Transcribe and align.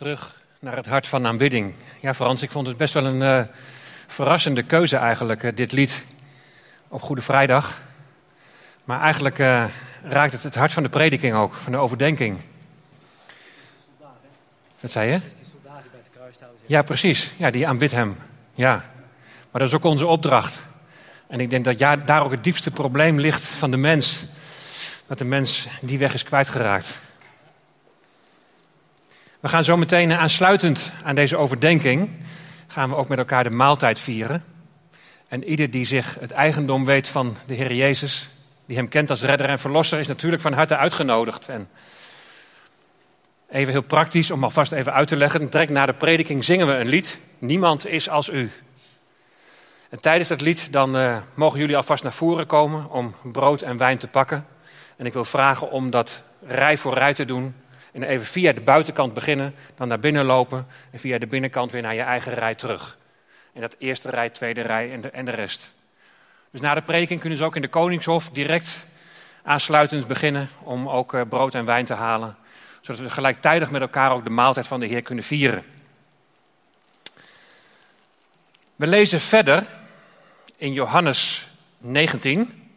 terug 0.00 0.34
naar 0.60 0.76
het 0.76 0.86
hart 0.86 1.08
van 1.08 1.26
aanbidding. 1.26 1.74
Ja, 2.00 2.14
Frans, 2.14 2.42
ik 2.42 2.50
vond 2.50 2.66
het 2.66 2.76
best 2.76 2.94
wel 2.94 3.04
een 3.04 3.20
uh, 3.20 3.54
verrassende 4.06 4.62
keuze 4.62 4.96
eigenlijk, 4.96 5.42
uh, 5.42 5.50
dit 5.54 5.72
lied 5.72 6.04
op 6.88 7.02
Goede 7.02 7.22
Vrijdag. 7.22 7.80
Maar 8.84 9.00
eigenlijk 9.00 9.38
uh, 9.38 9.64
raakt 10.02 10.32
het 10.32 10.42
het 10.42 10.54
hart 10.54 10.72
van 10.72 10.82
de 10.82 10.88
prediking 10.88 11.34
ook, 11.34 11.54
van 11.54 11.72
de 11.72 11.78
overdenking. 11.78 12.38
Wat 14.80 14.90
zei 14.90 15.10
je? 15.10 15.20
Ja, 16.66 16.82
precies. 16.82 17.30
Ja, 17.36 17.50
die 17.50 17.68
aanbidt 17.68 17.92
hem. 17.92 18.16
Ja. 18.54 18.74
Maar 19.50 19.60
dat 19.60 19.68
is 19.68 19.74
ook 19.74 19.84
onze 19.84 20.06
opdracht. 20.06 20.64
En 21.26 21.40
ik 21.40 21.50
denk 21.50 21.64
dat 21.64 21.78
ja, 21.78 21.96
daar 21.96 22.24
ook 22.24 22.30
het 22.30 22.44
diepste 22.44 22.70
probleem 22.70 23.18
ligt 23.18 23.42
van 23.42 23.70
de 23.70 23.76
mens. 23.76 24.24
Dat 25.06 25.18
de 25.18 25.24
mens 25.24 25.68
die 25.80 25.98
weg 25.98 26.14
is 26.14 26.22
kwijtgeraakt. 26.22 27.08
We 29.40 29.48
gaan 29.48 29.64
zo 29.64 29.76
meteen 29.76 30.12
aansluitend 30.12 30.92
aan 31.04 31.14
deze 31.14 31.36
overdenking, 31.36 32.10
gaan 32.66 32.88
we 32.88 32.94
ook 32.94 33.08
met 33.08 33.18
elkaar 33.18 33.44
de 33.44 33.50
maaltijd 33.50 33.98
vieren. 33.98 34.44
En 35.28 35.44
ieder 35.44 35.70
die 35.70 35.86
zich 35.86 36.16
het 36.20 36.30
eigendom 36.30 36.84
weet 36.84 37.08
van 37.08 37.36
de 37.46 37.54
Heer 37.54 37.74
Jezus, 37.74 38.30
die 38.66 38.76
hem 38.76 38.88
kent 38.88 39.10
als 39.10 39.22
redder 39.22 39.48
en 39.48 39.58
verlosser, 39.58 39.98
is 39.98 40.06
natuurlijk 40.06 40.42
van 40.42 40.52
harte 40.52 40.76
uitgenodigd. 40.76 41.48
En 41.48 41.68
even 43.50 43.72
heel 43.72 43.82
praktisch, 43.82 44.30
om 44.30 44.44
alvast 44.44 44.72
even 44.72 44.92
uit 44.92 45.08
te 45.08 45.16
leggen, 45.16 45.50
direct 45.50 45.70
na 45.70 45.86
de 45.86 45.94
prediking 45.94 46.44
zingen 46.44 46.66
we 46.66 46.72
een 46.72 46.88
lied. 46.88 47.18
Niemand 47.38 47.86
is 47.86 48.08
als 48.08 48.28
u. 48.28 48.50
En 49.88 50.00
tijdens 50.00 50.28
dat 50.28 50.40
lied 50.40 50.72
dan 50.72 50.96
uh, 50.96 51.16
mogen 51.34 51.58
jullie 51.58 51.76
alvast 51.76 52.02
naar 52.02 52.12
voren 52.12 52.46
komen 52.46 52.90
om 52.90 53.14
brood 53.22 53.62
en 53.62 53.76
wijn 53.76 53.98
te 53.98 54.08
pakken. 54.08 54.46
En 54.96 55.06
ik 55.06 55.12
wil 55.12 55.24
vragen 55.24 55.70
om 55.70 55.90
dat 55.90 56.22
rij 56.46 56.76
voor 56.76 56.94
rij 56.94 57.14
te 57.14 57.24
doen. 57.24 57.54
En 57.92 58.02
even 58.02 58.26
via 58.26 58.52
de 58.52 58.60
buitenkant 58.60 59.14
beginnen, 59.14 59.54
dan 59.74 59.88
naar 59.88 60.00
binnen 60.00 60.24
lopen. 60.24 60.66
En 60.90 60.98
via 60.98 61.18
de 61.18 61.26
binnenkant 61.26 61.72
weer 61.72 61.82
naar 61.82 61.94
je 61.94 62.00
eigen 62.00 62.34
rij 62.34 62.54
terug. 62.54 62.98
En 63.52 63.60
dat 63.60 63.76
eerste 63.78 64.10
rij, 64.10 64.30
tweede 64.30 64.60
rij 64.60 64.92
en 64.92 65.00
de, 65.00 65.10
en 65.10 65.24
de 65.24 65.30
rest. 65.30 65.72
Dus 66.50 66.60
na 66.60 66.74
de 66.74 66.82
prediking 66.82 67.20
kunnen 67.20 67.38
ze 67.38 67.44
ook 67.44 67.56
in 67.56 67.62
de 67.62 67.68
Koningshof 67.68 68.30
direct 68.30 68.86
aansluitend 69.42 70.06
beginnen 70.06 70.48
om 70.58 70.88
ook 70.88 71.12
uh, 71.12 71.20
brood 71.28 71.54
en 71.54 71.64
wijn 71.64 71.84
te 71.84 71.94
halen. 71.94 72.36
Zodat 72.80 73.00
we 73.00 73.10
gelijktijdig 73.10 73.70
met 73.70 73.80
elkaar 73.80 74.12
ook 74.12 74.24
de 74.24 74.30
maaltijd 74.30 74.66
van 74.66 74.80
de 74.80 74.86
Heer 74.86 75.02
kunnen 75.02 75.24
vieren. 75.24 75.64
We 78.76 78.86
lezen 78.86 79.20
verder 79.20 79.66
in 80.56 80.72
Johannes 80.72 81.48
19. 81.78 82.70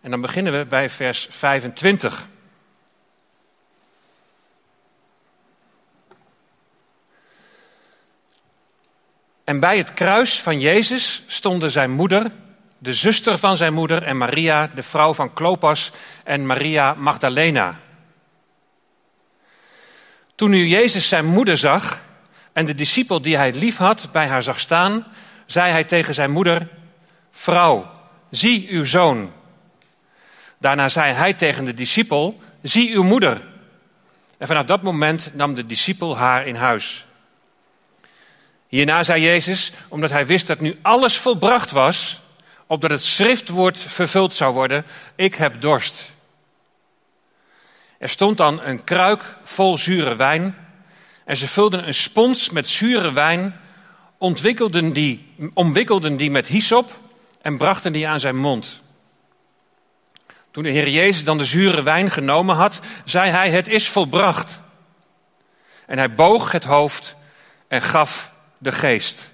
En 0.00 0.10
dan 0.10 0.20
beginnen 0.20 0.52
we 0.58 0.64
bij 0.68 0.90
vers 0.90 1.26
25. 1.30 2.28
En 9.50 9.60
bij 9.60 9.76
het 9.76 9.94
kruis 9.94 10.40
van 10.40 10.60
Jezus 10.60 11.22
stonden 11.26 11.70
zijn 11.70 11.90
moeder, 11.90 12.30
de 12.78 12.92
zuster 12.92 13.38
van 13.38 13.56
zijn 13.56 13.74
moeder 13.74 14.02
en 14.02 14.16
Maria, 14.16 14.70
de 14.74 14.82
vrouw 14.82 15.14
van 15.14 15.32
Klopas 15.32 15.92
en 16.24 16.46
Maria 16.46 16.94
Magdalena. 16.94 17.80
Toen 20.34 20.50
nu 20.50 20.66
Jezus 20.66 21.08
zijn 21.08 21.24
moeder 21.24 21.58
zag 21.58 22.02
en 22.52 22.66
de 22.66 22.74
discipel 22.74 23.22
die 23.22 23.36
hij 23.36 23.52
lief 23.52 23.76
had 23.76 24.08
bij 24.12 24.26
haar 24.26 24.42
zag 24.42 24.60
staan, 24.60 25.06
zei 25.46 25.70
hij 25.70 25.84
tegen 25.84 26.14
zijn 26.14 26.30
moeder: 26.30 26.68
Vrouw, 27.32 27.90
zie 28.30 28.68
uw 28.68 28.84
zoon. 28.84 29.32
Daarna 30.58 30.88
zei 30.88 31.12
hij 31.12 31.34
tegen 31.34 31.64
de 31.64 31.74
discipel: 31.74 32.40
Zie 32.62 32.94
uw 32.94 33.02
moeder. 33.02 33.48
En 34.38 34.46
vanaf 34.46 34.64
dat 34.64 34.82
moment 34.82 35.30
nam 35.34 35.54
de 35.54 35.66
discipel 35.66 36.16
haar 36.16 36.46
in 36.46 36.54
huis. 36.54 37.08
Hierna 38.70 39.02
zei 39.02 39.22
Jezus, 39.22 39.72
omdat 39.88 40.10
hij 40.10 40.26
wist 40.26 40.46
dat 40.46 40.60
nu 40.60 40.78
alles 40.82 41.16
volbracht 41.16 41.70
was, 41.70 42.20
opdat 42.66 42.90
het 42.90 43.02
schriftwoord 43.02 43.78
vervuld 43.78 44.34
zou 44.34 44.54
worden: 44.54 44.84
Ik 45.14 45.34
heb 45.34 45.60
dorst. 45.60 46.12
Er 47.98 48.08
stond 48.08 48.36
dan 48.36 48.62
een 48.62 48.84
kruik 48.84 49.36
vol 49.44 49.76
zure 49.76 50.16
wijn. 50.16 50.56
En 51.24 51.36
ze 51.36 51.48
vulden 51.48 51.86
een 51.86 51.94
spons 51.94 52.50
met 52.50 52.68
zure 52.68 53.12
wijn, 53.12 53.60
ontwikkelden 54.18 54.92
die, 54.92 55.34
omwikkelden 55.54 56.16
die 56.16 56.30
met 56.30 56.46
hyssop 56.46 56.98
en 57.42 57.56
brachten 57.56 57.92
die 57.92 58.08
aan 58.08 58.20
zijn 58.20 58.36
mond. 58.36 58.80
Toen 60.50 60.62
de 60.62 60.70
Heer 60.70 60.88
Jezus 60.88 61.24
dan 61.24 61.38
de 61.38 61.44
zure 61.44 61.82
wijn 61.82 62.10
genomen 62.10 62.56
had, 62.56 62.80
zei 63.04 63.30
hij: 63.30 63.50
Het 63.50 63.68
is 63.68 63.88
volbracht. 63.88 64.60
En 65.86 65.98
hij 65.98 66.14
boog 66.14 66.52
het 66.52 66.64
hoofd 66.64 67.16
en 67.68 67.82
gaf 67.82 68.29
de 68.60 68.72
geest. 68.72 69.30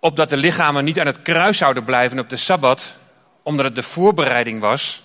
Opdat 0.00 0.30
de 0.30 0.36
lichamen 0.36 0.84
niet 0.84 1.00
aan 1.00 1.06
het 1.06 1.22
kruis 1.22 1.58
zouden 1.58 1.84
blijven 1.84 2.18
op 2.18 2.28
de 2.28 2.36
sabbat, 2.36 2.96
omdat 3.42 3.64
het 3.64 3.74
de 3.74 3.82
voorbereiding 3.82 4.60
was. 4.60 5.02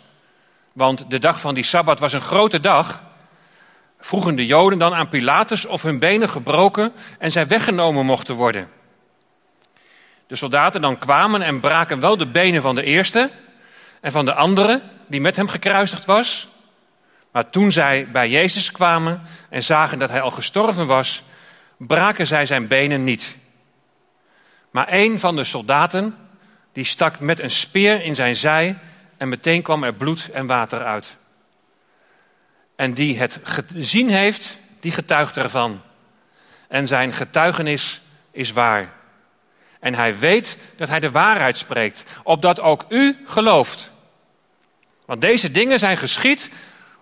Want 0.74 1.10
de 1.10 1.20
dag 1.20 1.40
van 1.40 1.54
die 1.54 1.64
sabbat 1.64 2.00
was 2.00 2.14
een 2.14 2.22
grote 2.22 2.60
dag. 2.60 3.04
Vroegen 4.00 4.36
de 4.36 4.46
Joden 4.46 4.80
dan 4.80 4.94
aan 4.94 5.10
Pilatus 5.10 5.66
of 5.66 5.82
hun 5.82 6.00
benen 6.00 6.30
gebroken 6.30 6.92
en 7.20 7.32
zij 7.32 7.48
weggenomen 7.48 8.06
mochten 8.06 8.36
worden. 8.36 8.70
De 10.28 10.36
soldaten 10.36 10.82
dan 10.82 10.98
kwamen 10.98 11.42
en 11.42 11.60
braken 11.60 12.00
wel 12.00 12.18
de 12.18 12.28
benen 12.28 12.62
van 12.62 12.76
de 12.76 12.84
eerste 12.84 13.30
en 14.02 14.12
van 14.12 14.26
de 14.26 14.34
andere 14.34 14.82
die 15.08 15.22
met 15.22 15.36
hem 15.36 15.48
gekruisigd 15.48 16.06
was. 16.06 16.48
Maar 17.32 17.50
toen 17.50 17.72
zij 17.72 18.08
bij 18.12 18.30
Jezus 18.30 18.72
kwamen 18.72 19.22
en 19.50 19.64
zagen 19.64 20.00
dat 20.00 20.10
hij 20.10 20.22
al 20.22 20.32
gestorven 20.32 20.88
was, 20.88 21.24
braken 21.78 22.28
zij 22.28 22.46
zijn 22.46 22.68
benen 22.68 23.04
niet. 23.04 23.38
Maar 24.72 24.88
een 24.90 25.20
van 25.20 25.36
de 25.36 25.44
soldaten, 25.44 26.16
die 26.72 26.86
stak 26.86 27.20
met 27.20 27.40
een 27.40 27.52
speer 27.52 28.04
in 28.04 28.16
zijn 28.16 28.36
zij 28.36 28.78
en 29.18 29.30
meteen 29.30 29.62
kwam 29.62 29.84
er 29.84 29.94
bloed 29.94 30.30
en 30.30 30.46
water 30.46 30.84
uit. 30.84 31.18
En 32.76 32.94
die 32.94 33.18
het 33.20 33.40
gezien 33.44 34.10
heeft, 34.10 34.58
die 34.80 34.92
getuigt 34.92 35.38
ervan. 35.38 35.82
En 36.68 36.88
zijn 36.88 37.14
getuigenis 37.14 38.02
is 38.32 38.52
waar. 38.52 38.94
En 39.80 39.96
hij 39.96 40.18
weet 40.20 40.58
dat 40.76 40.90
hij 40.90 41.00
de 41.00 41.12
waarheid 41.12 41.58
spreekt, 41.58 42.04
opdat 42.24 42.60
ook 42.60 42.86
u 42.90 43.18
gelooft. 43.26 43.92
Want 45.06 45.22
deze 45.22 45.52
dingen 45.52 45.80
zijn 45.80 45.98
geschied, 45.98 46.50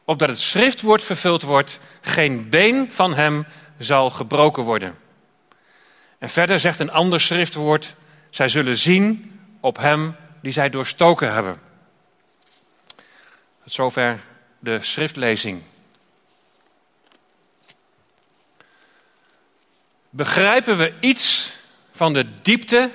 opdat 0.05 0.29
het 0.29 0.39
schriftwoord 0.39 1.03
vervuld 1.03 1.41
wordt, 1.41 1.79
geen 2.01 2.49
been 2.49 2.87
van 2.93 3.13
hem 3.13 3.45
zal 3.77 4.09
gebroken 4.09 4.63
worden. 4.63 4.97
En 6.17 6.29
verder 6.29 6.59
zegt 6.59 6.79
een 6.79 6.91
ander 6.91 7.19
schriftwoord, 7.19 7.95
zij 8.29 8.49
zullen 8.49 8.77
zien 8.77 9.39
op 9.59 9.77
hem 9.77 10.15
die 10.41 10.51
zij 10.51 10.69
doorstoken 10.69 11.33
hebben. 11.33 11.61
Tot 13.63 13.73
zover 13.73 14.19
de 14.59 14.81
schriftlezing. 14.81 15.63
Begrijpen 20.09 20.77
we 20.77 20.93
iets 20.99 21.53
van 21.91 22.13
de 22.13 22.41
diepte, 22.41 22.89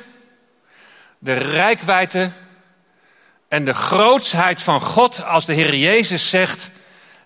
de 1.19 1.35
rijkwijde 1.35 2.31
en 3.49 3.65
de 3.65 3.75
grootsheid 3.75 4.63
van 4.63 4.81
God 4.81 5.25
als 5.25 5.45
de 5.47 5.55
Heer 5.55 5.75
Jezus 5.75 6.31
zegt: 6.31 6.71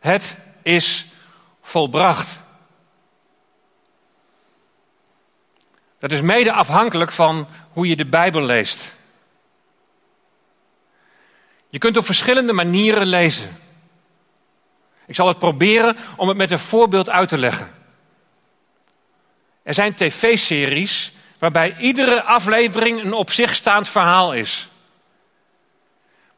Het 0.00 0.36
is 0.62 1.06
volbracht. 1.62 2.42
Dat 6.04 6.12
is 6.12 6.20
mede 6.20 6.52
afhankelijk 6.52 7.12
van 7.12 7.48
hoe 7.72 7.88
je 7.88 7.96
de 7.96 8.06
Bijbel 8.06 8.42
leest. 8.42 8.96
Je 11.68 11.78
kunt 11.78 11.96
op 11.96 12.04
verschillende 12.04 12.52
manieren 12.52 13.06
lezen. 13.06 13.58
Ik 15.06 15.14
zal 15.14 15.28
het 15.28 15.38
proberen 15.38 15.96
om 16.16 16.28
het 16.28 16.36
met 16.36 16.50
een 16.50 16.58
voorbeeld 16.58 17.10
uit 17.10 17.28
te 17.28 17.38
leggen. 17.38 17.70
Er 19.62 19.74
zijn 19.74 19.94
tv-series 19.94 21.12
waarbij 21.38 21.76
iedere 21.78 22.22
aflevering 22.22 23.00
een 23.00 23.12
op 23.12 23.30
zich 23.30 23.54
staand 23.54 23.88
verhaal 23.88 24.32
is. 24.32 24.68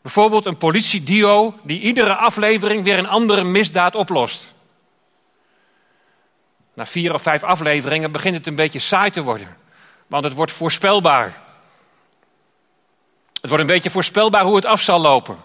Bijvoorbeeld 0.02 0.46
een 0.46 0.56
politieduo 0.56 1.54
die 1.62 1.80
iedere 1.80 2.14
aflevering 2.14 2.82
weer 2.84 2.98
een 2.98 3.08
andere 3.08 3.44
misdaad 3.44 3.94
oplost. 3.94 4.54
Na 6.76 6.86
vier 6.86 7.14
of 7.14 7.22
vijf 7.22 7.42
afleveringen 7.42 8.12
begint 8.12 8.36
het 8.36 8.46
een 8.46 8.54
beetje 8.54 8.78
saai 8.78 9.10
te 9.10 9.22
worden, 9.22 9.56
want 10.06 10.24
het 10.24 10.32
wordt 10.32 10.52
voorspelbaar. 10.52 11.42
Het 13.40 13.50
wordt 13.50 13.60
een 13.60 13.74
beetje 13.74 13.90
voorspelbaar 13.90 14.44
hoe 14.44 14.56
het 14.56 14.64
af 14.64 14.80
zal 14.80 15.00
lopen. 15.00 15.38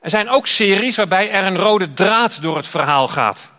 Er 0.00 0.10
zijn 0.10 0.28
ook 0.28 0.46
series 0.46 0.96
waarbij 0.96 1.30
er 1.30 1.44
een 1.44 1.58
rode 1.58 1.92
draad 1.92 2.42
door 2.42 2.56
het 2.56 2.66
verhaal 2.66 3.08
gaat. 3.08 3.50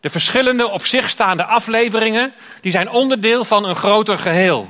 De 0.00 0.10
verschillende 0.10 0.68
op 0.68 0.84
zich 0.84 1.10
staande 1.10 1.44
afleveringen 1.44 2.34
die 2.60 2.72
zijn 2.72 2.90
onderdeel 2.90 3.44
van 3.44 3.64
een 3.64 3.76
groter 3.76 4.18
geheel. 4.18 4.68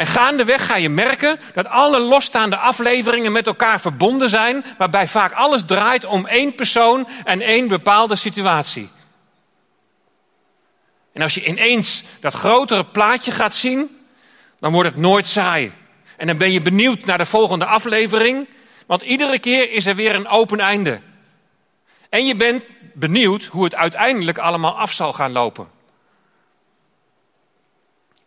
En 0.00 0.06
gaandeweg 0.06 0.66
ga 0.66 0.76
je 0.76 0.88
merken 0.88 1.40
dat 1.54 1.66
alle 1.66 1.98
losstaande 1.98 2.56
afleveringen 2.56 3.32
met 3.32 3.46
elkaar 3.46 3.80
verbonden 3.80 4.28
zijn, 4.28 4.64
waarbij 4.78 5.08
vaak 5.08 5.32
alles 5.32 5.62
draait 5.66 6.04
om 6.04 6.26
één 6.26 6.54
persoon 6.54 7.08
en 7.24 7.40
één 7.40 7.68
bepaalde 7.68 8.16
situatie. 8.16 8.88
En 11.12 11.22
als 11.22 11.34
je 11.34 11.44
ineens 11.44 12.04
dat 12.20 12.34
grotere 12.34 12.84
plaatje 12.84 13.32
gaat 13.32 13.54
zien, 13.54 14.00
dan 14.60 14.72
wordt 14.72 14.88
het 14.88 14.98
nooit 14.98 15.26
saai. 15.26 15.72
En 16.16 16.26
dan 16.26 16.36
ben 16.36 16.52
je 16.52 16.60
benieuwd 16.60 17.04
naar 17.04 17.18
de 17.18 17.26
volgende 17.26 17.64
aflevering, 17.64 18.48
want 18.86 19.02
iedere 19.02 19.38
keer 19.38 19.72
is 19.72 19.86
er 19.86 19.96
weer 19.96 20.14
een 20.14 20.28
open 20.28 20.60
einde. 20.60 21.00
En 22.08 22.26
je 22.26 22.34
bent 22.34 22.64
benieuwd 22.94 23.44
hoe 23.44 23.64
het 23.64 23.74
uiteindelijk 23.74 24.38
allemaal 24.38 24.78
af 24.78 24.92
zal 24.92 25.12
gaan 25.12 25.32
lopen. 25.32 25.68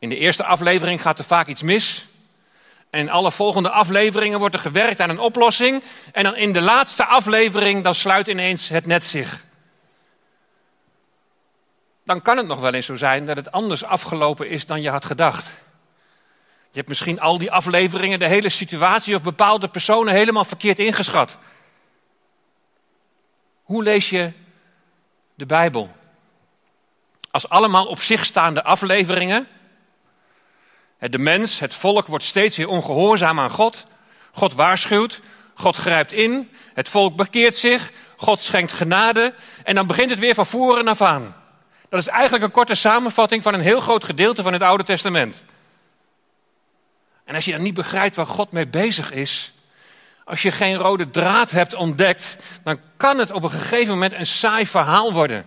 In 0.04 0.10
de 0.10 0.18
eerste 0.18 0.44
aflevering 0.44 1.02
gaat 1.02 1.20
er 1.20 1.26
vaak 1.26 1.48
iets 1.48 1.62
mis. 1.62 2.08
En 2.90 3.00
in 3.00 3.10
alle 3.10 3.32
volgende 3.32 3.70
afleveringen 3.70 4.40
wordt 4.40 4.56
er 4.56 4.62
gewerkt 4.62 5.00
aan 5.00 5.10
een 5.10 5.20
oplossing. 5.20 5.84
En 6.12 6.24
dan 6.24 6.36
in 6.36 6.54
de 6.54 6.62
laatste 6.62 7.06
aflevering, 7.06 7.84
dan 7.84 7.96
sluit 7.96 8.28
ineens 8.28 8.70
het 8.70 8.86
net 8.86 9.06
zich. 9.06 9.46
Dan 12.04 12.22
kan 12.22 12.38
het 12.38 12.48
nog 12.48 12.60
wel 12.60 12.74
eens 12.74 12.86
zo 12.86 12.96
zijn 12.96 13.26
dat 13.26 13.36
het 13.36 13.52
anders 13.52 13.84
afgelopen 13.84 14.50
is 14.50 14.66
dan 14.66 14.82
je 14.82 14.90
had 14.90 15.06
gedacht. 15.06 15.46
Je 16.72 16.78
hebt 16.78 16.88
misschien 16.88 17.20
al 17.20 17.38
die 17.38 17.52
afleveringen, 17.52 18.20
de 18.20 18.28
hele 18.28 18.50
situatie 18.50 19.16
of 19.16 19.22
bepaalde 19.22 19.68
personen 19.68 20.14
helemaal 20.14 20.46
verkeerd 20.46 20.80
ingeschat. 20.80 21.38
Hoe 23.64 23.84
lees 23.84 24.10
je 24.10 24.32
de 25.36 25.46
Bijbel? 25.46 25.96
Als 27.32 27.50
allemaal 27.50 27.86
op 27.86 28.02
zich 28.02 28.26
staande 28.26 28.64
afleveringen. 28.64 29.48
De 31.10 31.20
mens, 31.20 31.60
het 31.60 31.76
volk 31.76 32.08
wordt 32.08 32.24
steeds 32.24 32.58
weer 32.58 32.68
ongehoorzaam 32.68 33.40
aan 33.40 33.50
God. 33.50 33.86
God 34.32 34.54
waarschuwt, 34.54 35.20
God 35.56 35.76
grijpt 35.76 36.12
in, 36.12 36.50
het 36.74 36.90
volk 36.90 37.16
bekeert 37.16 37.56
zich, 37.56 37.92
God 38.18 38.42
schenkt 38.42 38.72
genade 38.72 39.34
en 39.64 39.76
dan 39.76 39.88
begint 39.88 40.10
het 40.10 40.20
weer 40.20 40.34
van 40.34 40.46
voren 40.46 40.88
af 40.88 41.02
aan. 41.02 41.36
Dat 41.90 42.00
is 42.00 42.08
eigenlijk 42.08 42.44
een 42.44 42.52
korte 42.52 42.76
samenvatting 42.76 43.44
van 43.44 43.54
een 43.54 43.62
heel 43.62 43.80
groot 43.80 44.04
gedeelte 44.04 44.42
van 44.42 44.54
het 44.54 44.62
Oude 44.62 44.84
Testament. 44.84 45.44
En 47.26 47.36
als 47.36 47.46
je 47.46 47.52
dan 47.52 47.62
niet 47.62 47.74
begrijpt 47.74 48.16
waar 48.16 48.28
God 48.28 48.52
mee 48.52 48.68
bezig 48.68 49.12
is, 49.12 49.54
als 50.26 50.42
je 50.42 50.52
geen 50.52 50.76
rode 50.76 51.10
draad 51.10 51.52
hebt 51.52 51.74
ontdekt, 51.74 52.38
dan 52.64 52.80
kan 52.98 53.18
het 53.18 53.32
op 53.32 53.44
een 53.44 53.50
gegeven 53.50 53.94
moment 53.94 54.14
een 54.14 54.26
saai 54.26 54.66
verhaal 54.66 55.14
worden. 55.14 55.46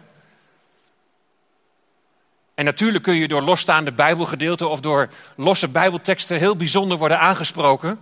En 2.57 2.65
natuurlijk 2.65 3.05
kun 3.05 3.15
je 3.15 3.29
door 3.29 3.43
losstaande 3.43 3.93
Bijbelgedeelten 3.93 4.71
of 4.71 4.81
door 4.81 5.09
losse 5.37 5.69
Bijbelteksten 5.69 6.39
heel 6.39 6.57
bijzonder 6.57 6.99
worden 6.99 7.21
aangesproken. 7.21 8.01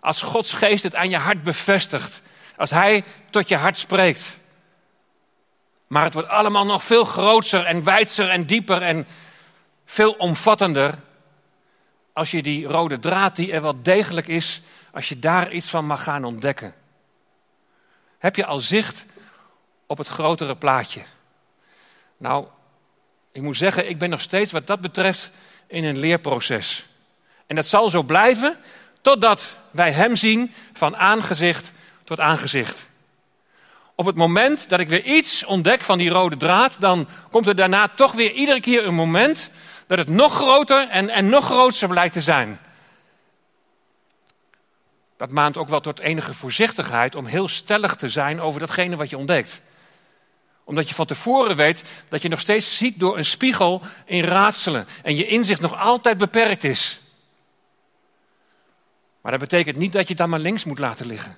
Als 0.00 0.22
Gods 0.22 0.52
geest 0.52 0.82
het 0.82 0.94
aan 0.94 1.10
je 1.10 1.16
hart 1.16 1.42
bevestigt. 1.42 2.20
Als 2.56 2.70
Hij 2.70 3.04
tot 3.30 3.48
je 3.48 3.56
hart 3.56 3.78
spreekt. 3.78 4.38
Maar 5.86 6.04
het 6.04 6.12
wordt 6.12 6.28
allemaal 6.28 6.66
nog 6.66 6.84
veel 6.84 7.04
groter 7.04 7.64
en 7.64 7.84
wijdser 7.84 8.28
en 8.28 8.46
dieper 8.46 8.82
en 8.82 9.06
veel 9.84 10.12
omvattender. 10.12 10.98
Als 12.12 12.30
je 12.30 12.42
die 12.42 12.66
rode 12.66 12.98
draad 12.98 13.36
die 13.36 13.52
er 13.52 13.62
wel 13.62 13.82
degelijk 13.82 14.26
is, 14.26 14.62
als 14.92 15.08
je 15.08 15.18
daar 15.18 15.52
iets 15.52 15.68
van 15.68 15.86
mag 15.86 16.02
gaan 16.02 16.24
ontdekken. 16.24 16.74
Heb 18.18 18.36
je 18.36 18.46
al 18.46 18.58
zicht 18.58 19.06
op 19.86 19.98
het 19.98 20.08
grotere 20.08 20.56
plaatje? 20.56 21.02
Nou, 22.16 22.46
ik 23.36 23.42
moet 23.42 23.56
zeggen, 23.56 23.88
ik 23.88 23.98
ben 23.98 24.10
nog 24.10 24.20
steeds 24.20 24.52
wat 24.52 24.66
dat 24.66 24.80
betreft 24.80 25.30
in 25.66 25.84
een 25.84 25.98
leerproces. 25.98 26.86
En 27.46 27.56
dat 27.56 27.66
zal 27.66 27.90
zo 27.90 28.02
blijven 28.02 28.56
totdat 29.00 29.58
wij 29.70 29.92
Hem 29.92 30.16
zien 30.16 30.52
van 30.72 30.96
aangezicht 30.96 31.72
tot 32.04 32.20
aangezicht. 32.20 32.90
Op 33.94 34.06
het 34.06 34.16
moment 34.16 34.68
dat 34.68 34.80
ik 34.80 34.88
weer 34.88 35.02
iets 35.02 35.44
ontdek 35.44 35.80
van 35.80 35.98
die 35.98 36.10
rode 36.10 36.36
draad, 36.36 36.76
dan 36.80 37.08
komt 37.30 37.46
er 37.46 37.56
daarna 37.56 37.88
toch 37.88 38.12
weer 38.12 38.30
iedere 38.30 38.60
keer 38.60 38.86
een 38.86 38.94
moment 38.94 39.50
dat 39.86 39.98
het 39.98 40.08
nog 40.08 40.34
groter 40.34 40.88
en, 40.88 41.08
en 41.08 41.26
nog 41.26 41.44
groter 41.44 41.88
blijkt 41.88 42.12
te 42.12 42.22
zijn. 42.22 42.60
Dat 45.16 45.30
maakt 45.30 45.56
ook 45.56 45.68
wel 45.68 45.80
tot 45.80 45.98
enige 45.98 46.34
voorzichtigheid 46.34 47.14
om 47.14 47.26
heel 47.26 47.48
stellig 47.48 47.94
te 47.94 48.08
zijn 48.08 48.40
over 48.40 48.60
datgene 48.60 48.96
wat 48.96 49.10
je 49.10 49.18
ontdekt. 49.18 49.62
Omdat 50.66 50.88
je 50.88 50.94
van 50.94 51.06
tevoren 51.06 51.56
weet 51.56 52.04
dat 52.08 52.22
je 52.22 52.28
nog 52.28 52.40
steeds 52.40 52.76
ziet 52.76 52.98
door 52.98 53.18
een 53.18 53.24
spiegel 53.24 53.82
in 54.04 54.24
raadselen 54.24 54.86
en 55.02 55.16
je 55.16 55.26
inzicht 55.26 55.60
nog 55.60 55.78
altijd 55.78 56.18
beperkt 56.18 56.64
is. 56.64 57.00
Maar 59.20 59.32
dat 59.32 59.40
betekent 59.40 59.76
niet 59.76 59.92
dat 59.92 60.08
je 60.08 60.14
dan 60.14 60.28
maar 60.28 60.38
links 60.38 60.64
moet 60.64 60.78
laten 60.78 61.06
liggen. 61.06 61.36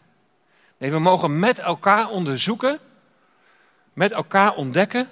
Nee, 0.79 0.91
we 0.91 0.99
mogen 0.99 1.39
met 1.39 1.59
elkaar 1.59 2.09
onderzoeken, 2.09 2.79
met 3.93 4.13
elkaar 4.13 4.55
ontdekken, 4.55 5.11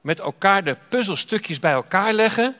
met 0.00 0.20
elkaar 0.20 0.64
de 0.64 0.76
puzzelstukjes 0.88 1.58
bij 1.58 1.72
elkaar 1.72 2.12
leggen 2.12 2.56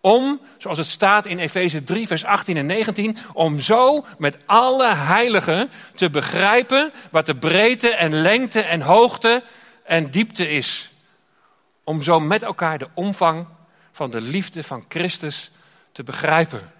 om, 0.00 0.40
zoals 0.58 0.78
het 0.78 0.86
staat 0.86 1.26
in 1.26 1.38
Efeze 1.38 1.84
3, 1.84 2.06
vers 2.06 2.24
18 2.24 2.56
en 2.56 2.66
19, 2.66 3.16
om 3.32 3.60
zo 3.60 4.04
met 4.18 4.36
alle 4.46 4.94
heiligen 4.94 5.70
te 5.94 6.10
begrijpen 6.10 6.92
wat 7.10 7.26
de 7.26 7.36
breedte 7.36 7.94
en 7.94 8.14
lengte 8.14 8.60
en 8.60 8.80
hoogte 8.80 9.42
en 9.86 10.10
diepte 10.10 10.48
is. 10.48 10.90
Om 11.84 12.02
zo 12.02 12.20
met 12.20 12.42
elkaar 12.42 12.78
de 12.78 12.88
omvang 12.94 13.46
van 13.92 14.10
de 14.10 14.20
liefde 14.20 14.64
van 14.64 14.84
Christus 14.88 15.50
te 15.92 16.02
begrijpen. 16.02 16.72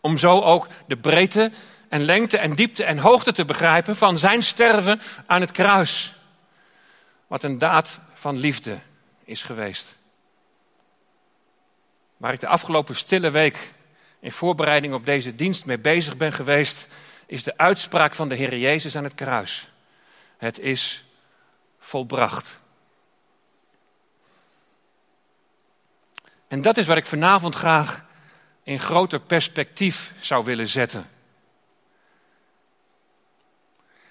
Om 0.00 0.18
zo 0.18 0.40
ook 0.40 0.68
de 0.86 0.96
breedte 0.96 1.50
en 1.88 2.04
lengte 2.04 2.38
en 2.38 2.54
diepte 2.54 2.84
en 2.84 2.98
hoogte 2.98 3.32
te 3.32 3.44
begrijpen 3.44 3.96
van 3.96 4.18
zijn 4.18 4.42
sterven 4.42 5.00
aan 5.26 5.40
het 5.40 5.52
kruis. 5.52 6.14
Wat 7.26 7.42
een 7.42 7.58
daad 7.58 8.00
van 8.12 8.36
liefde 8.36 8.78
is 9.24 9.42
geweest. 9.42 9.96
Waar 12.16 12.32
ik 12.32 12.40
de 12.40 12.46
afgelopen 12.46 12.94
stille 12.94 13.30
week 13.30 13.72
in 14.20 14.32
voorbereiding 14.32 14.94
op 14.94 15.06
deze 15.06 15.34
dienst 15.34 15.66
mee 15.66 15.78
bezig 15.78 16.16
ben 16.16 16.32
geweest, 16.32 16.88
is 17.26 17.42
de 17.42 17.56
uitspraak 17.56 18.14
van 18.14 18.28
de 18.28 18.34
Heer 18.34 18.58
Jezus 18.58 18.96
aan 18.96 19.04
het 19.04 19.14
kruis. 19.14 19.68
Het 20.36 20.58
is 20.58 21.04
volbracht. 21.84 22.60
En 26.48 26.62
dat 26.62 26.76
is 26.76 26.86
wat 26.86 26.96
ik 26.96 27.06
vanavond 27.06 27.54
graag 27.54 28.04
in 28.62 28.80
groter 28.80 29.20
perspectief 29.20 30.14
zou 30.20 30.44
willen 30.44 30.68
zetten. 30.68 31.08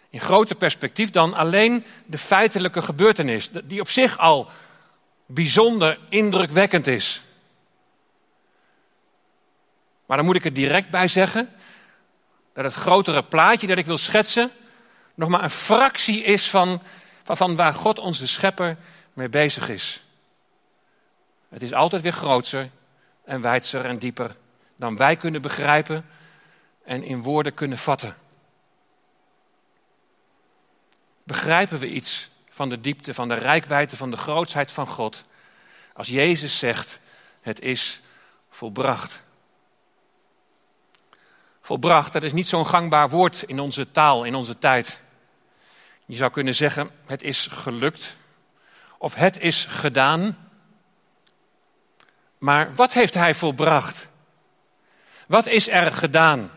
In 0.09 0.19
groter 0.19 0.55
perspectief 0.55 1.09
dan 1.09 1.33
alleen 1.33 1.85
de 2.05 2.17
feitelijke 2.17 2.81
gebeurtenis, 2.81 3.49
die 3.63 3.81
op 3.81 3.89
zich 3.89 4.17
al 4.17 4.49
bijzonder 5.25 5.99
indrukwekkend 6.09 6.87
is. 6.87 7.21
Maar 10.05 10.17
dan 10.17 10.25
moet 10.25 10.35
ik 10.35 10.45
er 10.45 10.53
direct 10.53 10.89
bij 10.89 11.07
zeggen 11.07 11.49
dat 12.53 12.63
het 12.63 12.73
grotere 12.73 13.23
plaatje 13.23 13.67
dat 13.67 13.77
ik 13.77 13.85
wil 13.85 13.97
schetsen 13.97 14.51
nog 15.15 15.29
maar 15.29 15.43
een 15.43 15.49
fractie 15.49 16.23
is 16.23 16.49
van, 16.49 16.81
van, 17.23 17.55
waar 17.55 17.73
God 17.73 17.99
onze 17.99 18.27
schepper 18.27 18.77
mee 19.13 19.29
bezig 19.29 19.69
is. 19.69 20.03
Het 21.49 21.61
is 21.61 21.73
altijd 21.73 22.01
weer 22.01 22.13
groter 22.13 22.69
en 23.23 23.41
wijdser 23.41 23.85
en 23.85 23.97
dieper 23.97 24.35
dan 24.75 24.97
wij 24.97 25.15
kunnen 25.15 25.41
begrijpen 25.41 26.05
en 26.83 27.03
in 27.03 27.21
woorden 27.21 27.53
kunnen 27.53 27.77
vatten. 27.77 28.15
Begrijpen 31.23 31.79
we 31.79 31.89
iets 31.89 32.29
van 32.49 32.69
de 32.69 32.81
diepte, 32.81 33.13
van 33.13 33.27
de 33.27 33.33
rijkwijde, 33.33 33.97
van 33.97 34.11
de 34.11 34.17
grootsheid 34.17 34.71
van 34.71 34.87
God 34.87 35.25
als 35.93 36.07
Jezus 36.07 36.59
zegt, 36.59 36.99
het 37.41 37.59
is 37.59 38.01
volbracht. 38.49 39.23
Volbracht, 41.61 42.13
dat 42.13 42.23
is 42.23 42.33
niet 42.33 42.47
zo'n 42.47 42.67
gangbaar 42.67 43.09
woord 43.09 43.43
in 43.43 43.59
onze 43.59 43.91
taal, 43.91 44.23
in 44.23 44.35
onze 44.35 44.59
tijd. 44.59 44.99
Je 46.05 46.15
zou 46.15 46.31
kunnen 46.31 46.55
zeggen, 46.55 46.91
het 47.05 47.23
is 47.23 47.47
gelukt. 47.47 48.17
Of 48.97 49.15
het 49.15 49.39
is 49.39 49.65
gedaan. 49.65 50.37
Maar 52.37 52.75
wat 52.75 52.93
heeft 52.93 53.13
hij 53.13 53.35
volbracht? 53.35 54.09
Wat 55.27 55.47
is 55.47 55.69
er 55.69 55.91
gedaan? 55.91 56.51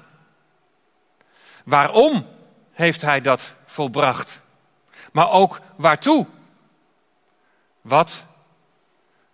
Waarom 1.64 2.26
heeft 2.72 3.02
hij 3.02 3.20
dat 3.20 3.54
volbracht? 3.64 4.42
Maar 5.12 5.30
ook 5.30 5.60
waartoe? 5.76 6.26
Wat, 7.80 8.24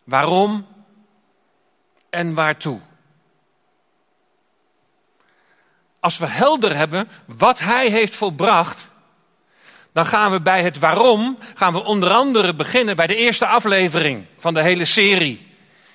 waarom 0.04 0.66
en 2.11 2.35
waartoe? 2.35 2.81
als 6.02 6.19
we 6.19 6.26
helder 6.26 6.76
hebben 6.76 7.09
wat 7.26 7.59
hij 7.59 7.88
heeft 7.88 8.14
volbracht, 8.14 8.90
dan 9.93 10.07
gaan 10.07 10.31
we 10.31 10.41
bij 10.41 10.63
het 10.63 10.79
waarom, 10.79 11.39
gaan 11.55 11.73
we 11.73 11.85
onder 11.85 12.11
andere 12.13 12.55
beginnen 12.55 12.97
bij 12.97 13.07
de 13.07 13.17
eerste 13.17 13.47
aflevering 13.47 14.27
van 14.37 14.55
de 14.55 14.63
hele 14.63 14.85
serie. 14.85 15.51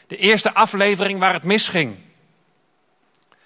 De 0.08 0.18
eerste 0.18 0.54
aflevering 0.54 1.20
waar 1.20 1.34
het 1.34 1.44
misging. 1.44 1.98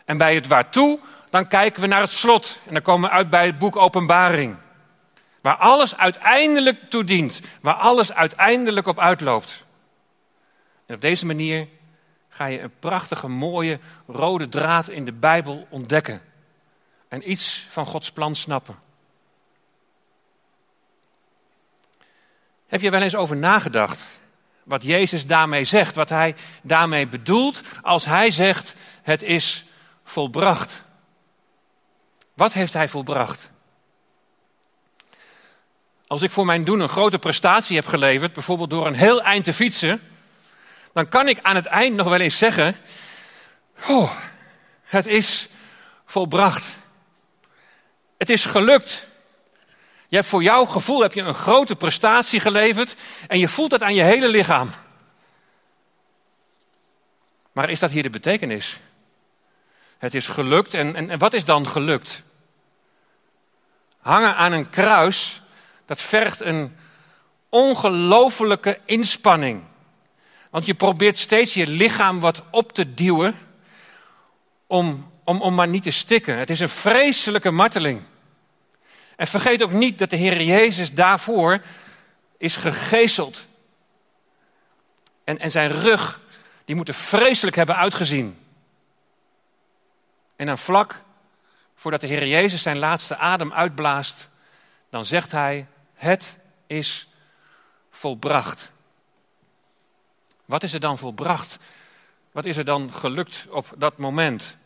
En 0.05 0.17
bij 0.17 0.35
het 0.35 0.47
waartoe, 0.47 0.99
dan 1.29 1.47
kijken 1.47 1.81
we 1.81 1.87
naar 1.87 2.01
het 2.01 2.11
slot. 2.11 2.59
En 2.67 2.73
dan 2.73 2.81
komen 2.81 3.09
we 3.09 3.15
uit 3.15 3.29
bij 3.29 3.45
het 3.45 3.59
boek 3.59 3.75
Openbaring. 3.75 4.57
Waar 5.41 5.55
alles 5.55 5.97
uiteindelijk 5.97 6.89
toe 6.89 7.03
dient. 7.03 7.39
Waar 7.61 7.73
alles 7.73 8.13
uiteindelijk 8.13 8.87
op 8.87 8.99
uitloopt. 8.99 9.65
En 10.85 10.95
op 10.95 11.01
deze 11.01 11.25
manier 11.25 11.67
ga 12.29 12.45
je 12.45 12.61
een 12.61 12.73
prachtige, 12.79 13.27
mooie 13.27 13.79
rode 14.07 14.47
draad 14.47 14.89
in 14.89 15.05
de 15.05 15.13
Bijbel 15.13 15.67
ontdekken. 15.69 16.21
En 17.07 17.31
iets 17.31 17.65
van 17.69 17.85
Gods 17.85 18.11
plan 18.11 18.35
snappen. 18.35 18.90
Heb 22.71 22.81
je 22.81 22.89
wel 22.89 23.01
eens 23.01 23.15
over 23.15 23.35
nagedacht 23.35 24.01
wat 24.63 24.83
Jezus 24.83 25.25
daarmee 25.25 25.65
zegt, 25.65 25.95
wat 25.95 26.09
hij 26.09 26.35
daarmee 26.63 27.07
bedoelt 27.07 27.61
als 27.81 28.05
hij 28.05 28.31
zegt 28.31 28.73
het 29.01 29.23
is 29.23 29.65
volbracht? 30.03 30.83
Wat 32.33 32.53
heeft 32.53 32.73
hij 32.73 32.87
volbracht? 32.87 33.49
Als 36.07 36.21
ik 36.21 36.31
voor 36.31 36.45
mijn 36.45 36.63
doen 36.63 36.79
een 36.79 36.89
grote 36.89 37.19
prestatie 37.19 37.75
heb 37.75 37.87
geleverd, 37.87 38.33
bijvoorbeeld 38.33 38.69
door 38.69 38.87
een 38.87 38.93
heel 38.93 39.21
eind 39.21 39.43
te 39.43 39.53
fietsen, 39.53 40.01
dan 40.93 41.09
kan 41.09 41.27
ik 41.27 41.39
aan 41.41 41.55
het 41.55 41.65
eind 41.65 41.95
nog 41.95 42.09
wel 42.09 42.19
eens 42.19 42.37
zeggen: 42.37 42.75
Oh, 43.87 44.11
het 44.83 45.05
is 45.05 45.49
volbracht. 46.05 46.77
Het 48.17 48.29
is 48.29 48.45
gelukt. 48.45 49.09
Je 50.11 50.17
hebt 50.17 50.29
voor 50.29 50.43
jouw 50.43 50.65
gevoel 50.65 51.01
heb 51.01 51.13
je 51.13 51.21
een 51.21 51.33
grote 51.33 51.75
prestatie 51.75 52.39
geleverd 52.39 52.95
en 53.27 53.39
je 53.39 53.49
voelt 53.49 53.69
dat 53.69 53.81
aan 53.81 53.95
je 53.95 54.03
hele 54.03 54.27
lichaam. 54.27 54.71
Maar 57.51 57.69
is 57.69 57.79
dat 57.79 57.91
hier 57.91 58.03
de 58.03 58.09
betekenis? 58.09 58.79
Het 59.97 60.13
is 60.13 60.27
gelukt 60.27 60.73
en, 60.73 60.95
en, 60.95 61.09
en 61.09 61.19
wat 61.19 61.33
is 61.33 61.45
dan 61.45 61.67
gelukt? 61.67 62.23
Hangen 63.99 64.35
aan 64.35 64.51
een 64.51 64.69
kruis, 64.69 65.41
dat 65.85 66.01
vergt 66.01 66.41
een 66.41 66.75
ongelofelijke 67.49 68.79
inspanning. 68.85 69.63
Want 70.49 70.65
je 70.65 70.73
probeert 70.73 71.17
steeds 71.17 71.53
je 71.53 71.67
lichaam 71.67 72.19
wat 72.19 72.43
op 72.49 72.71
te 72.71 72.93
duwen 72.93 73.37
om, 74.67 75.11
om, 75.23 75.41
om 75.41 75.55
maar 75.55 75.67
niet 75.67 75.83
te 75.83 75.91
stikken. 75.91 76.37
Het 76.37 76.49
is 76.49 76.59
een 76.59 76.69
vreselijke 76.69 77.51
marteling. 77.51 78.01
En 79.21 79.27
vergeet 79.27 79.63
ook 79.63 79.71
niet 79.71 79.99
dat 79.99 80.09
de 80.09 80.15
Heer 80.15 80.41
Jezus 80.41 80.93
daarvoor 80.93 81.61
is 82.37 82.55
gegezeld. 82.55 83.47
En, 85.23 85.39
en 85.39 85.51
zijn 85.51 85.71
rug, 85.71 86.21
die 86.65 86.75
moet 86.75 86.87
er 86.87 86.93
vreselijk 86.93 87.55
hebben 87.55 87.75
uitgezien. 87.75 88.39
En 90.35 90.45
dan 90.45 90.57
vlak 90.57 91.01
voordat 91.75 92.01
de 92.01 92.07
Heer 92.07 92.27
Jezus 92.27 92.61
zijn 92.61 92.77
laatste 92.77 93.17
adem 93.17 93.53
uitblaast, 93.53 94.29
dan 94.89 95.05
zegt 95.05 95.31
hij, 95.31 95.67
het 95.93 96.37
is 96.67 97.07
volbracht. 97.89 98.71
Wat 100.45 100.63
is 100.63 100.73
er 100.73 100.79
dan 100.79 100.97
volbracht? 100.97 101.57
Wat 102.31 102.45
is 102.45 102.57
er 102.57 102.65
dan 102.65 102.93
gelukt 102.93 103.47
op 103.49 103.73
dat 103.77 103.97
moment? 103.97 104.57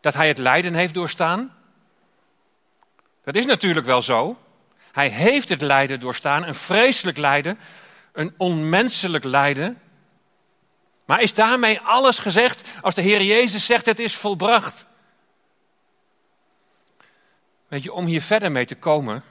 Dat 0.00 0.14
hij 0.14 0.28
het 0.28 0.38
lijden 0.38 0.74
heeft 0.74 0.94
doorstaan? 0.94 1.56
Dat 3.28 3.36
is 3.36 3.46
natuurlijk 3.46 3.86
wel 3.86 4.02
zo. 4.02 4.38
Hij 4.92 5.08
heeft 5.08 5.48
het 5.48 5.60
lijden 5.60 6.00
doorstaan, 6.00 6.44
een 6.46 6.54
vreselijk 6.54 7.16
lijden, 7.16 7.58
een 8.12 8.34
onmenselijk 8.36 9.24
lijden. 9.24 9.80
Maar 11.04 11.22
is 11.22 11.34
daarmee 11.34 11.80
alles 11.80 12.18
gezegd 12.18 12.68
als 12.82 12.94
de 12.94 13.02
Heer 13.02 13.22
Jezus 13.22 13.66
zegt 13.66 13.86
het 13.86 13.98
is 13.98 14.16
volbracht? 14.16 14.86
Weet 17.66 17.82
je, 17.82 17.92
om 17.92 18.06
hier 18.06 18.22
verder 18.22 18.52
mee 18.52 18.64
te 18.64 18.74
komen, 18.74 19.22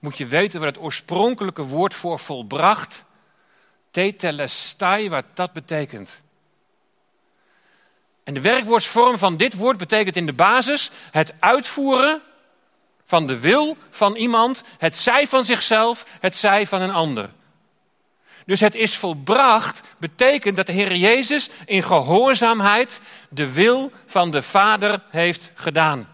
moet 0.00 0.18
je 0.18 0.26
weten 0.26 0.60
wat 0.60 0.68
het 0.74 0.84
oorspronkelijke 0.84 1.62
woord 1.62 1.94
voor 1.94 2.18
volbracht, 2.18 3.04
tetelestai, 3.90 5.08
wat 5.08 5.24
dat 5.34 5.52
betekent. 5.52 6.22
En 8.24 8.34
de 8.34 8.40
werkwoordsvorm 8.40 9.18
van 9.18 9.36
dit 9.36 9.54
woord 9.54 9.76
betekent 9.76 10.16
in 10.16 10.26
de 10.26 10.32
basis 10.32 10.90
het 11.10 11.34
uitvoeren 11.38 12.22
van 13.06 13.26
de 13.26 13.38
wil 13.38 13.76
van 13.90 14.16
iemand, 14.16 14.62
het 14.78 14.96
zij 14.96 15.26
van 15.28 15.44
zichzelf, 15.44 16.04
het 16.20 16.34
zij 16.34 16.66
van 16.66 16.82
een 16.82 16.92
ander. 16.92 17.30
Dus 18.46 18.60
het 18.60 18.74
is 18.74 18.96
volbracht 18.96 19.94
betekent 19.98 20.56
dat 20.56 20.66
de 20.66 20.72
Heer 20.72 20.96
Jezus 20.96 21.50
in 21.64 21.82
gehoorzaamheid 21.82 23.00
de 23.28 23.52
wil 23.52 23.92
van 24.06 24.30
de 24.30 24.42
Vader 24.42 25.02
heeft 25.10 25.50
gedaan. 25.54 26.08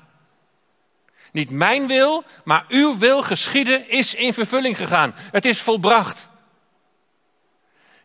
Niet 1.33 1.51
mijn 1.51 1.87
wil, 1.87 2.25
maar 2.45 2.65
uw 2.69 2.99
wil 2.99 3.23
geschieden 3.23 3.89
is 3.89 4.15
in 4.15 4.35
vervulling 4.35 4.77
gegaan. 4.77 5.15
Het 5.17 5.45
is 5.45 5.61
volbracht. 5.61 6.29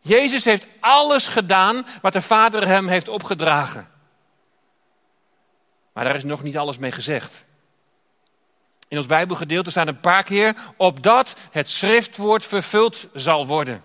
Jezus 0.01 0.45
heeft 0.45 0.67
alles 0.79 1.27
gedaan 1.27 1.85
wat 2.01 2.13
de 2.13 2.21
Vader 2.21 2.67
hem 2.67 2.87
heeft 2.87 3.07
opgedragen. 3.07 3.89
Maar 5.93 6.03
daar 6.03 6.15
is 6.15 6.23
nog 6.23 6.43
niet 6.43 6.57
alles 6.57 6.77
mee 6.77 6.91
gezegd. 6.91 7.45
In 8.87 8.97
ons 8.97 9.05
Bijbelgedeelte 9.05 9.71
staat 9.71 9.87
een 9.87 9.99
paar 9.99 10.23
keer 10.23 10.55
opdat 10.77 11.35
het 11.51 11.69
schriftwoord 11.69 12.45
vervuld 12.45 13.07
zal 13.13 13.47
worden. 13.47 13.83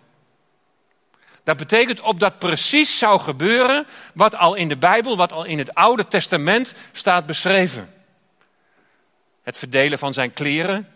Dat 1.43 1.57
betekent 1.57 2.01
opdat 2.01 2.39
precies 2.39 2.99
zou 2.99 3.21
gebeuren 3.21 3.87
wat 4.15 4.37
al 4.37 4.55
in 4.55 4.69
de 4.69 4.77
Bijbel, 4.77 5.17
wat 5.17 5.33
al 5.33 5.45
in 5.45 5.59
het 5.59 5.75
Oude 5.75 6.09
Testament 6.09 6.73
staat 6.93 7.27
beschreven. 7.27 7.95
Het 9.43 9.57
verdelen 9.57 9.99
van 9.99 10.13
zijn 10.13 10.33
kleren, 10.33 10.89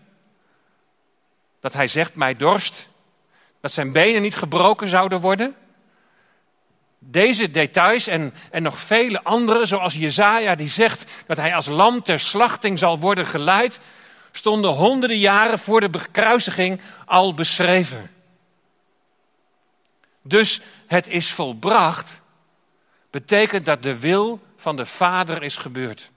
dat 1.61 1.73
hij 1.73 1.89
zegt 1.89 2.15
mij 2.15 2.37
dorst, 2.37 2.89
dat 3.61 3.73
zijn 3.73 3.93
benen 3.93 4.23
niet 4.23 4.37
gebroken 4.37 4.89
zouden 4.89 5.21
worden. 5.21 5.57
Deze 7.09 7.51
details 7.51 8.07
en, 8.07 8.35
en 8.51 8.63
nog 8.63 8.79
vele 8.79 9.23
andere, 9.23 9.67
zoals 9.67 9.95
Jezaja 9.95 10.55
die 10.55 10.69
zegt 10.69 11.13
dat 11.27 11.37
hij 11.37 11.55
als 11.55 11.67
lam 11.67 12.03
ter 12.03 12.21
slachting 12.21 12.79
zal 12.79 12.99
worden 12.99 13.27
geleid, 13.27 13.81
stonden 14.33 14.71
honderden 14.71 15.19
jaren 15.19 15.59
voor 15.59 15.81
de 15.81 15.91
bekruisiging 15.91 16.81
al 17.05 17.35
beschreven. 17.35 18.11
Dus 20.23 20.61
het 20.87 21.09
is 21.09 21.31
volbracht, 21.31 22.21
betekent 23.11 23.65
dat 23.65 23.83
de 23.83 23.99
wil 23.99 24.41
van 24.57 24.77
de 24.77 24.87
Vader 24.87 25.43
is 25.43 25.57
gebeurd. 25.57 26.11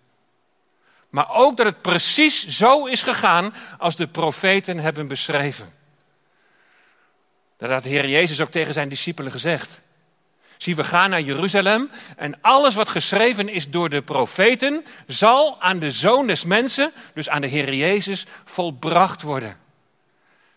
Maar 1.10 1.30
ook 1.30 1.58
dat 1.58 1.66
het 1.66 1.82
precies 1.82 2.48
zo 2.48 2.86
is 2.86 3.02
gegaan 3.02 3.54
als 3.78 3.96
de 3.96 4.08
profeten 4.08 4.80
hebben 4.80 5.08
beschreven. 5.08 5.74
Dat 7.58 7.70
had 7.70 7.84
de 7.84 7.90
Heer 7.90 8.10
Jezus 8.10 8.42
ook 8.42 8.52
tegen 8.52 8.74
zijn 8.74 8.90
discipelen 8.90 9.32
gezegd. 9.32 9.82
Zie, 10.60 10.76
we 10.76 10.84
gaan 10.84 11.10
naar 11.10 11.22
Jeruzalem 11.22 11.90
en 12.16 12.42
alles 12.42 12.76
wat 12.76 12.90
geschreven 12.90 13.50
is 13.50 13.70
door 13.70 13.90
de 13.90 14.02
profeten 14.02 14.86
zal 15.08 15.62
aan 15.62 15.80
de 15.80 15.92
zoon 15.92 16.28
des 16.28 16.44
mensen, 16.44 16.92
dus 17.14 17.30
aan 17.30 17.42
de 17.42 17.48
Heer 17.48 17.74
Jezus, 17.74 18.26
volbracht 18.46 19.22
worden. 19.22 19.60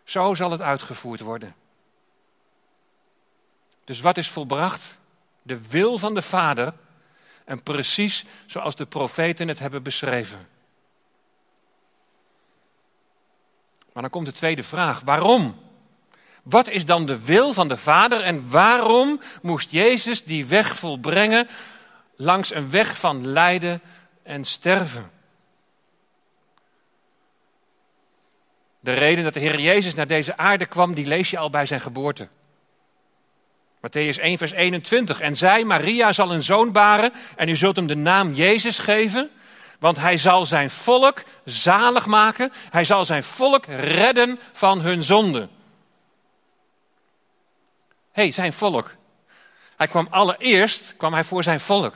Zo 0.05 0.35
zal 0.35 0.51
het 0.51 0.61
uitgevoerd 0.61 1.21
worden. 1.21 1.55
Dus 3.85 4.01
wat 4.01 4.17
is 4.17 4.29
volbracht? 4.29 4.99
De 5.43 5.69
wil 5.69 5.99
van 5.99 6.15
de 6.15 6.23
Vader 6.23 6.75
en 7.45 7.63
precies 7.63 8.25
zoals 8.47 8.77
de 8.77 8.87
profeten 8.87 9.49
het 9.49 9.59
hebben 9.59 9.83
beschreven. 9.83 10.49
Maar 13.93 14.03
dan 14.03 14.11
komt 14.11 14.27
de 14.27 14.33
tweede 14.33 14.63
vraag: 14.63 15.01
waarom? 15.01 15.62
Wat 16.43 16.69
is 16.69 16.85
dan 16.85 17.07
de 17.07 17.25
wil 17.25 17.53
van 17.53 17.69
de 17.69 17.77
Vader 17.77 18.21
en 18.21 18.51
waarom 18.51 19.21
moest 19.43 19.71
Jezus 19.71 20.25
die 20.25 20.47
weg 20.47 20.77
volbrengen 20.77 21.49
langs 22.17 22.55
een 22.55 22.71
weg 22.71 22.97
van 22.99 23.27
lijden 23.27 23.81
en 24.23 24.45
sterven? 24.45 25.11
De 28.81 28.93
reden 28.93 29.25
dat 29.25 29.35
de 29.35 29.41
Heer 29.41 29.61
Jezus 29.61 29.95
naar 29.95 30.07
deze 30.07 30.37
aarde 30.37 30.67
kwam, 30.67 30.95
die 30.95 31.07
lees 31.07 31.31
je 31.31 31.39
al 31.39 31.51
bij 31.51 31.67
zijn 31.67 31.81
geboorte. 31.81 32.29
Matthäus 33.77 34.21
1, 34.21 34.39
vers 34.39 34.53
21. 34.53 35.21
En 35.21 35.37
zij, 35.37 35.65
Maria, 35.65 36.13
zal 36.13 36.33
een 36.33 36.43
zoon 36.43 36.73
baren 36.73 37.13
en 37.37 37.49
u 37.49 37.57
zult 37.57 37.77
hem 37.77 37.87
de 37.87 37.97
naam 37.97 38.33
Jezus 38.33 38.79
geven, 38.79 39.31
want 39.79 39.99
hij 39.99 40.17
zal 40.17 40.47
zijn 40.47 40.71
volk 40.71 41.23
zalig 41.45 42.07
maken. 42.07 42.53
Hij 42.71 42.85
zal 42.85 43.05
zijn 43.05 43.23
volk 43.23 43.67
redden 43.67 44.41
van 44.53 44.81
hun 44.81 45.03
zonden 45.03 45.51
hey, 48.13 48.31
zijn 48.31 48.53
volk. 48.53 48.95
Hij 49.77 49.87
kwam 49.87 50.07
allereerst 50.11 50.95
kwam 50.97 51.13
hij 51.13 51.25
voor 51.25 51.43
zijn 51.43 51.61
volk. 51.61 51.95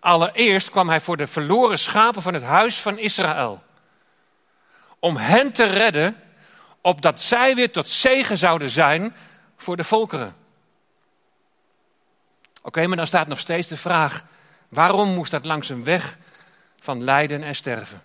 Allereerst 0.00 0.70
kwam 0.70 0.88
hij 0.88 1.00
voor 1.00 1.16
de 1.16 1.26
verloren 1.26 1.78
schapen 1.78 2.22
van 2.22 2.34
het 2.34 2.42
huis 2.42 2.80
van 2.80 2.98
Israël. 2.98 3.62
Om 4.98 5.16
hen 5.16 5.52
te 5.52 5.64
redden, 5.64 6.22
opdat 6.80 7.20
zij 7.20 7.54
weer 7.54 7.72
tot 7.72 7.88
zegen 7.88 8.38
zouden 8.38 8.70
zijn 8.70 9.16
voor 9.56 9.76
de 9.76 9.84
volkeren. 9.84 10.36
Oké, 12.62 12.86
maar 12.86 12.96
dan 12.96 13.06
staat 13.06 13.26
nog 13.26 13.38
steeds 13.38 13.68
de 13.68 13.76
vraag: 13.76 14.24
Waarom 14.68 15.14
moest 15.14 15.30
dat 15.30 15.44
langs 15.44 15.68
een 15.68 15.84
weg 15.84 16.18
van 16.80 17.04
lijden 17.04 17.42
en 17.42 17.54
sterven? 17.54 18.02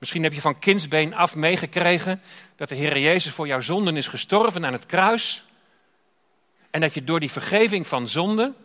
Misschien 0.00 0.22
heb 0.22 0.32
je 0.32 0.40
van 0.40 0.58
kindsbeen 0.58 1.14
af 1.14 1.34
meegekregen 1.34 2.22
dat 2.56 2.68
de 2.68 2.74
Heer 2.74 2.98
Jezus 2.98 3.32
voor 3.32 3.46
jouw 3.46 3.60
zonden 3.60 3.96
is 3.96 4.06
gestorven 4.06 4.66
aan 4.66 4.72
het 4.72 4.86
kruis. 4.86 5.46
En 6.70 6.80
dat 6.80 6.94
je 6.94 7.04
door 7.04 7.20
die 7.20 7.30
vergeving 7.30 7.86
van 7.86 8.08
zonden, 8.08 8.56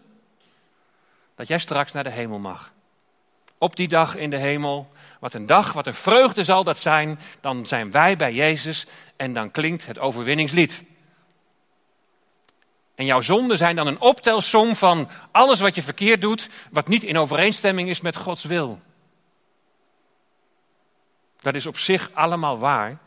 dat 1.35 1.47
jij 1.47 1.59
straks 1.59 1.91
naar 1.91 2.03
de 2.03 2.09
hemel 2.09 2.39
mag. 2.39 2.71
Op 3.57 3.75
die 3.75 3.87
dag 3.87 4.15
in 4.15 4.29
de 4.29 4.37
hemel, 4.37 4.91
wat 5.19 5.33
een 5.33 5.45
dag, 5.45 5.73
wat 5.73 5.87
een 5.87 5.93
vreugde 5.93 6.43
zal 6.43 6.63
dat 6.63 6.79
zijn, 6.79 7.19
dan 7.41 7.65
zijn 7.65 7.91
wij 7.91 8.17
bij 8.17 8.33
Jezus 8.33 8.85
en 9.15 9.33
dan 9.33 9.51
klinkt 9.51 9.85
het 9.85 9.99
overwinningslied. 9.99 10.83
En 12.95 13.05
jouw 13.05 13.21
zonden 13.21 13.57
zijn 13.57 13.75
dan 13.75 13.87
een 13.87 14.01
optelsom 14.01 14.75
van 14.75 15.09
alles 15.31 15.59
wat 15.59 15.75
je 15.75 15.83
verkeerd 15.83 16.21
doet, 16.21 16.49
wat 16.71 16.87
niet 16.87 17.03
in 17.03 17.17
overeenstemming 17.17 17.89
is 17.89 18.01
met 18.01 18.15
Gods 18.15 18.43
wil. 18.43 18.81
Dat 21.45 21.55
is 21.55 21.65
op 21.65 21.77
zich 21.77 22.11
allemaal 22.13 22.59
waar. 22.59 22.97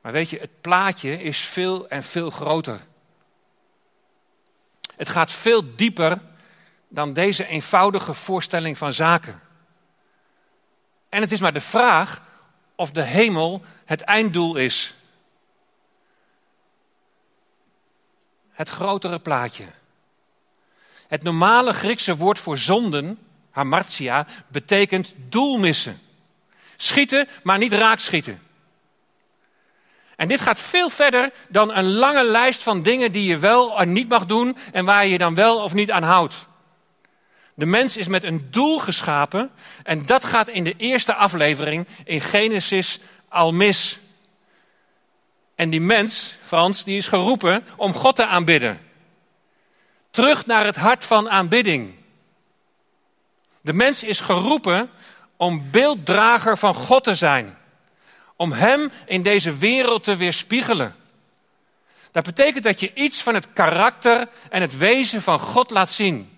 Maar 0.00 0.12
weet 0.12 0.30
je, 0.30 0.38
het 0.38 0.60
plaatje 0.60 1.22
is 1.22 1.40
veel 1.40 1.88
en 1.88 2.02
veel 2.02 2.30
groter. 2.30 2.80
Het 4.96 5.08
gaat 5.08 5.32
veel 5.32 5.76
dieper 5.76 6.20
dan 6.88 7.12
deze 7.12 7.46
eenvoudige 7.46 8.14
voorstelling 8.14 8.78
van 8.78 8.92
zaken. 8.92 9.40
En 11.08 11.20
het 11.20 11.32
is 11.32 11.40
maar 11.40 11.52
de 11.52 11.60
vraag 11.60 12.22
of 12.74 12.90
de 12.90 13.02
hemel 13.02 13.62
het 13.84 14.00
einddoel 14.00 14.56
is. 14.56 14.94
Het 18.50 18.68
grotere 18.68 19.18
plaatje. 19.18 19.66
Het 21.06 21.22
normale 21.22 21.72
Griekse 21.72 22.16
woord 22.16 22.38
voor 22.38 22.58
zonden, 22.58 23.18
hamartia, 23.50 24.26
betekent 24.48 25.14
doelmissen. 25.16 26.00
Schieten, 26.76 27.28
maar 27.42 27.58
niet 27.58 27.72
raakschieten. 27.72 28.40
En 30.16 30.28
dit 30.28 30.40
gaat 30.40 30.60
veel 30.60 30.90
verder 30.90 31.32
dan 31.48 31.74
een 31.74 31.92
lange 31.92 32.24
lijst 32.24 32.62
van 32.62 32.82
dingen 32.82 33.12
die 33.12 33.28
je 33.28 33.38
wel 33.38 33.80
en 33.80 33.92
niet 33.92 34.08
mag 34.08 34.26
doen 34.26 34.56
en 34.72 34.84
waar 34.84 35.04
je 35.04 35.10
je 35.10 35.18
dan 35.18 35.34
wel 35.34 35.58
of 35.58 35.72
niet 35.72 35.90
aan 35.90 36.02
houdt. 36.02 36.46
De 37.54 37.66
mens 37.66 37.96
is 37.96 38.06
met 38.06 38.24
een 38.24 38.46
doel 38.50 38.78
geschapen 38.78 39.50
en 39.82 40.06
dat 40.06 40.24
gaat 40.24 40.48
in 40.48 40.64
de 40.64 40.74
eerste 40.76 41.14
aflevering 41.14 41.86
in 42.04 42.20
Genesis 42.20 42.98
al 43.28 43.52
mis. 43.52 43.98
En 45.54 45.70
die 45.70 45.80
mens, 45.80 46.38
Frans, 46.44 46.84
die 46.84 46.96
is 46.96 47.08
geroepen 47.08 47.66
om 47.76 47.94
God 47.94 48.16
te 48.16 48.26
aanbidden. 48.26 48.80
Terug 50.10 50.46
naar 50.46 50.64
het 50.64 50.76
hart 50.76 51.04
van 51.04 51.30
aanbidding. 51.30 51.94
De 53.60 53.72
mens 53.72 54.02
is 54.02 54.20
geroepen 54.20 54.90
om 55.36 55.70
beelddrager 55.70 56.58
van 56.58 56.74
God 56.74 57.04
te 57.04 57.14
zijn. 57.14 57.56
Om 58.36 58.52
Hem 58.52 58.90
in 59.06 59.22
deze 59.22 59.56
wereld 59.56 60.04
te 60.04 60.16
weerspiegelen. 60.16 60.94
Dat 62.10 62.24
betekent 62.24 62.64
dat 62.64 62.80
je 62.80 62.94
iets 62.94 63.22
van 63.22 63.34
het 63.34 63.52
karakter 63.52 64.28
en 64.50 64.60
het 64.60 64.76
wezen 64.76 65.22
van 65.22 65.40
God 65.40 65.70
laat 65.70 65.90
zien. 65.90 66.30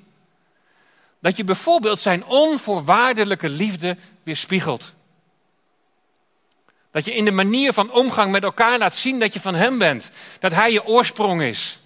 Dat 1.20 1.36
je 1.36 1.44
bijvoorbeeld 1.44 1.98
zijn 1.98 2.24
onvoorwaardelijke 2.24 3.48
liefde 3.48 3.96
weerspiegelt. 4.22 4.94
Dat 6.90 7.04
je 7.04 7.14
in 7.14 7.24
de 7.24 7.30
manier 7.30 7.72
van 7.72 7.90
omgang 7.90 8.30
met 8.30 8.42
elkaar 8.42 8.78
laat 8.78 8.96
zien 8.96 9.18
dat 9.18 9.32
je 9.32 9.40
van 9.40 9.54
Hem 9.54 9.78
bent. 9.78 10.10
Dat 10.38 10.52
Hij 10.52 10.72
je 10.72 10.84
oorsprong 10.84 11.42
is. 11.42 11.77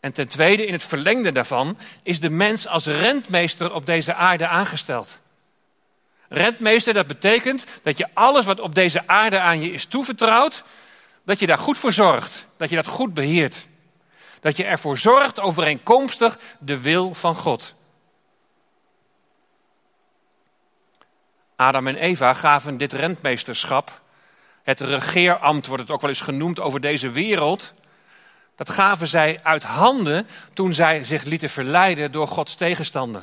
En 0.00 0.12
ten 0.12 0.28
tweede, 0.28 0.66
in 0.66 0.72
het 0.72 0.82
verlengde 0.82 1.32
daarvan, 1.32 1.78
is 2.02 2.20
de 2.20 2.30
mens 2.30 2.66
als 2.66 2.86
rentmeester 2.86 3.72
op 3.72 3.86
deze 3.86 4.14
aarde 4.14 4.46
aangesteld. 4.46 5.20
Rentmeester, 6.28 6.94
dat 6.94 7.06
betekent 7.06 7.64
dat 7.82 7.98
je 7.98 8.08
alles 8.12 8.44
wat 8.44 8.60
op 8.60 8.74
deze 8.74 9.08
aarde 9.08 9.40
aan 9.40 9.60
je 9.60 9.70
is 9.72 9.86
toevertrouwd, 9.86 10.64
dat 11.24 11.40
je 11.40 11.46
daar 11.46 11.58
goed 11.58 11.78
voor 11.78 11.92
zorgt, 11.92 12.46
dat 12.56 12.70
je 12.70 12.76
dat 12.76 12.86
goed 12.86 13.14
beheert. 13.14 13.68
Dat 14.40 14.56
je 14.56 14.64
ervoor 14.64 14.98
zorgt 14.98 15.40
overeenkomstig 15.40 16.38
de 16.58 16.80
wil 16.80 17.14
van 17.14 17.34
God. 17.34 17.74
Adam 21.56 21.86
en 21.86 21.96
Eva 21.96 22.34
gaven 22.34 22.76
dit 22.76 22.92
rentmeesterschap, 22.92 24.00
het 24.62 24.80
regeerambt 24.80 25.66
wordt 25.66 25.82
het 25.82 25.92
ook 25.92 26.00
wel 26.00 26.10
eens 26.10 26.20
genoemd 26.20 26.60
over 26.60 26.80
deze 26.80 27.10
wereld, 27.10 27.74
dat 28.60 28.70
gaven 28.70 29.08
zij 29.08 29.38
uit 29.42 29.62
handen 29.62 30.28
toen 30.52 30.74
zij 30.74 31.04
zich 31.04 31.24
lieten 31.24 31.50
verleiden 31.50 32.12
door 32.12 32.28
Gods 32.28 32.54
tegenstander. 32.54 33.22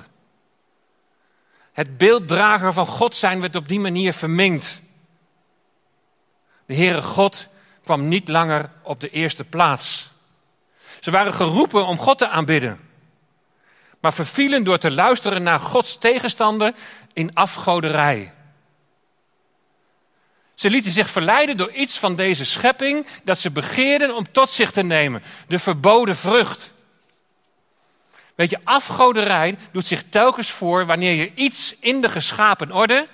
Het 1.71 1.97
beelddrager 1.97 2.73
van 2.73 2.88
God 2.88 3.15
zijn 3.15 3.41
werd 3.41 3.56
op 3.56 3.67
die 3.67 3.80
manier 3.80 4.13
vermengd. 4.13 4.82
De 6.65 6.76
Heere 6.76 7.02
God 7.02 7.47
kwam 7.84 8.08
niet 8.08 8.28
langer 8.28 8.69
op 8.82 9.00
de 9.00 9.10
eerste 9.10 9.43
plaats. 9.43 10.10
Ze 11.00 11.12
waren 11.12 11.34
geroepen 11.34 11.86
om 11.86 11.97
God 11.97 12.17
te 12.17 12.28
aanbidden, 12.28 12.80
maar 14.02 14.13
vervielen 14.13 14.63
door 14.63 14.78
te 14.78 14.91
luisteren 14.91 15.43
naar 15.43 15.60
Gods 15.60 15.97
tegenstander 15.97 16.73
in 17.13 17.34
afgoderij. 17.34 18.34
Ze 20.58 20.70
lieten 20.70 20.91
zich 20.91 21.10
verleiden 21.10 21.58
door 21.58 21.72
iets 21.72 22.00
van 22.00 22.15
deze 22.15 22.46
schepping 22.46 23.06
dat 23.24 23.39
ze 23.39 23.52
begeerden 23.52 24.15
om 24.15 24.32
tot 24.32 24.50
zich 24.50 24.72
te 24.72 24.84
nemen, 24.84 25.24
de 25.48 25.60
verboden 25.60 26.15
vrucht. 26.15 26.72
Weet 28.36 28.50
je, 28.50 28.60
afgoderij 28.63 29.58
doet 29.72 29.88
zich 29.88 30.04
telkens 30.10 30.52
voor 30.52 30.86
wanneer 30.86 31.13
je 31.13 31.32
iets 31.34 31.76
in 31.80 32.02
de 32.02 32.10
geschapen 32.10 32.72
orde, 32.72 33.08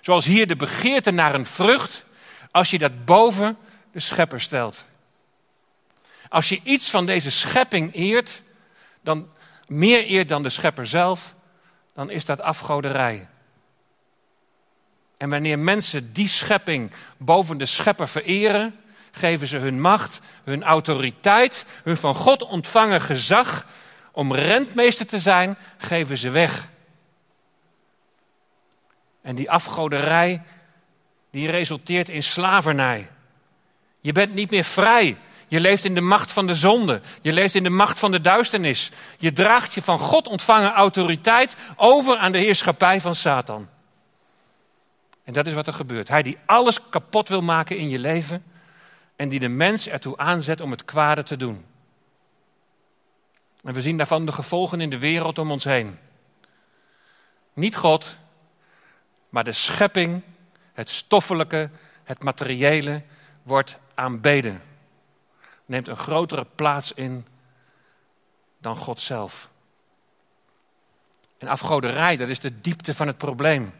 zoals 0.00 0.24
hier 0.24 0.46
de 0.46 0.56
begeerte 0.56 1.10
naar 1.10 1.34
een 1.34 1.46
vrucht, 1.46 2.04
als 2.50 2.70
je 2.70 2.78
dat 2.78 3.04
boven 3.04 3.58
de 3.92 4.00
schepper 4.00 4.40
stelt. 4.40 4.86
Als 6.28 6.48
je 6.48 6.60
iets 6.62 6.90
van 6.90 7.06
deze 7.06 7.30
schepping 7.30 7.94
eert, 7.94 8.42
dan 9.02 9.28
meer 9.66 10.04
eert 10.04 10.28
dan 10.28 10.42
de 10.42 10.50
schepper 10.50 10.86
zelf, 10.86 11.34
dan 11.94 12.10
is 12.10 12.24
dat 12.24 12.40
afgoderij. 12.40 13.28
En 15.20 15.28
wanneer 15.28 15.58
mensen 15.58 16.12
die 16.12 16.28
schepping 16.28 16.90
boven 17.16 17.58
de 17.58 17.66
schepper 17.66 18.08
vereren, 18.08 18.74
geven 19.12 19.46
ze 19.46 19.56
hun 19.56 19.80
macht, 19.80 20.18
hun 20.44 20.62
autoriteit, 20.62 21.64
hun 21.82 21.96
van 21.96 22.14
God 22.14 22.42
ontvangen 22.42 23.00
gezag 23.00 23.66
om 24.12 24.34
rentmeester 24.34 25.06
te 25.06 25.18
zijn, 25.18 25.56
geven 25.78 26.18
ze 26.18 26.30
weg. 26.30 26.68
En 29.22 29.34
die 29.34 29.50
afgoderij, 29.50 30.42
die 31.30 31.50
resulteert 31.50 32.08
in 32.08 32.22
slavernij. 32.22 33.10
Je 34.00 34.12
bent 34.12 34.34
niet 34.34 34.50
meer 34.50 34.64
vrij. 34.64 35.16
Je 35.48 35.60
leeft 35.60 35.84
in 35.84 35.94
de 35.94 36.00
macht 36.00 36.32
van 36.32 36.46
de 36.46 36.54
zonde. 36.54 37.00
Je 37.20 37.32
leeft 37.32 37.54
in 37.54 37.62
de 37.62 37.70
macht 37.70 37.98
van 37.98 38.10
de 38.10 38.20
duisternis. 38.20 38.90
Je 39.18 39.32
draagt 39.32 39.74
je 39.74 39.82
van 39.82 39.98
God 39.98 40.28
ontvangen 40.28 40.72
autoriteit 40.72 41.54
over 41.76 42.16
aan 42.16 42.32
de 42.32 42.38
heerschappij 42.38 43.00
van 43.00 43.14
Satan. 43.14 43.68
En 45.30 45.36
dat 45.36 45.46
is 45.46 45.52
wat 45.52 45.66
er 45.66 45.72
gebeurt. 45.72 46.08
Hij 46.08 46.22
die 46.22 46.38
alles 46.46 46.88
kapot 46.88 47.28
wil 47.28 47.42
maken 47.42 47.76
in 47.76 47.88
je 47.88 47.98
leven 47.98 48.44
en 49.16 49.28
die 49.28 49.40
de 49.40 49.48
mens 49.48 49.88
ertoe 49.88 50.16
aanzet 50.16 50.60
om 50.60 50.70
het 50.70 50.84
kwade 50.84 51.22
te 51.22 51.36
doen. 51.36 51.64
En 53.62 53.74
we 53.74 53.80
zien 53.80 53.96
daarvan 53.96 54.26
de 54.26 54.32
gevolgen 54.32 54.80
in 54.80 54.90
de 54.90 54.98
wereld 54.98 55.38
om 55.38 55.50
ons 55.50 55.64
heen. 55.64 55.98
Niet 57.52 57.76
God, 57.76 58.18
maar 59.28 59.44
de 59.44 59.52
schepping, 59.52 60.22
het 60.72 60.90
stoffelijke, 60.90 61.70
het 62.04 62.22
materiële 62.22 63.02
wordt 63.42 63.78
aanbeden. 63.94 64.62
Neemt 65.66 65.88
een 65.88 65.96
grotere 65.96 66.46
plaats 66.54 66.92
in 66.92 67.26
dan 68.58 68.76
God 68.76 69.00
zelf. 69.00 69.50
En 71.38 71.48
afgoderij, 71.48 72.16
dat 72.16 72.28
is 72.28 72.40
de 72.40 72.60
diepte 72.60 72.94
van 72.94 73.06
het 73.06 73.18
probleem. 73.18 73.72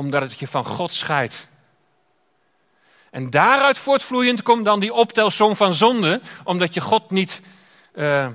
Omdat 0.00 0.22
het 0.22 0.38
je 0.38 0.46
van 0.46 0.64
God 0.64 0.92
scheidt. 0.92 1.48
En 3.10 3.30
daaruit 3.30 3.78
voortvloeiend 3.78 4.42
komt 4.42 4.64
dan 4.64 4.80
die 4.80 4.92
optelsom 4.92 5.56
van 5.56 5.72
zonde, 5.72 6.20
omdat 6.44 6.74
je 6.74 6.80
God 6.80 7.10
niet 7.10 7.40
uh, 7.94 8.28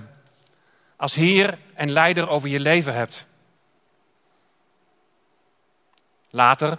als 0.95 1.13
Heer 1.13 1.57
en 1.73 1.91
Leider 1.91 2.29
over 2.29 2.49
je 2.49 2.59
leven 2.59 2.93
hebt. 2.93 3.25
Later, 6.29 6.77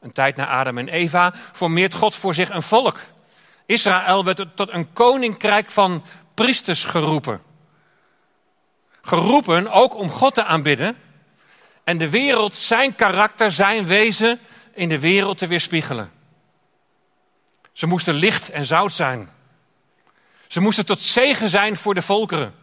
een 0.00 0.12
tijd 0.12 0.36
na 0.36 0.46
Adam 0.46 0.78
en 0.78 0.88
Eva, 0.88 1.32
formeert 1.52 1.94
God 1.94 2.14
voor 2.14 2.34
zich 2.34 2.50
een 2.50 2.62
volk. 2.62 2.98
Israël 3.66 4.24
werd 4.24 4.46
tot 4.54 4.72
een 4.72 4.92
koninkrijk 4.92 5.70
van 5.70 6.04
priesters 6.34 6.84
geroepen. 6.84 7.42
Geroepen 9.00 9.68
ook 9.68 9.94
om 9.94 10.10
God 10.10 10.34
te 10.34 10.44
aanbidden 10.44 10.96
en 11.92 11.98
de 11.98 12.10
wereld, 12.10 12.54
zijn 12.54 12.94
karakter, 12.94 13.52
zijn 13.52 13.86
wezen 13.86 14.40
in 14.74 14.88
de 14.88 14.98
wereld 14.98 15.38
te 15.38 15.46
weerspiegelen. 15.46 16.12
Ze 17.72 17.86
moesten 17.86 18.14
licht 18.14 18.50
en 18.50 18.64
zout 18.64 18.92
zijn. 18.92 19.30
Ze 20.46 20.60
moesten 20.60 20.86
tot 20.86 21.00
zegen 21.00 21.48
zijn 21.48 21.76
voor 21.76 21.94
de 21.94 22.02
volkeren. 22.02 22.54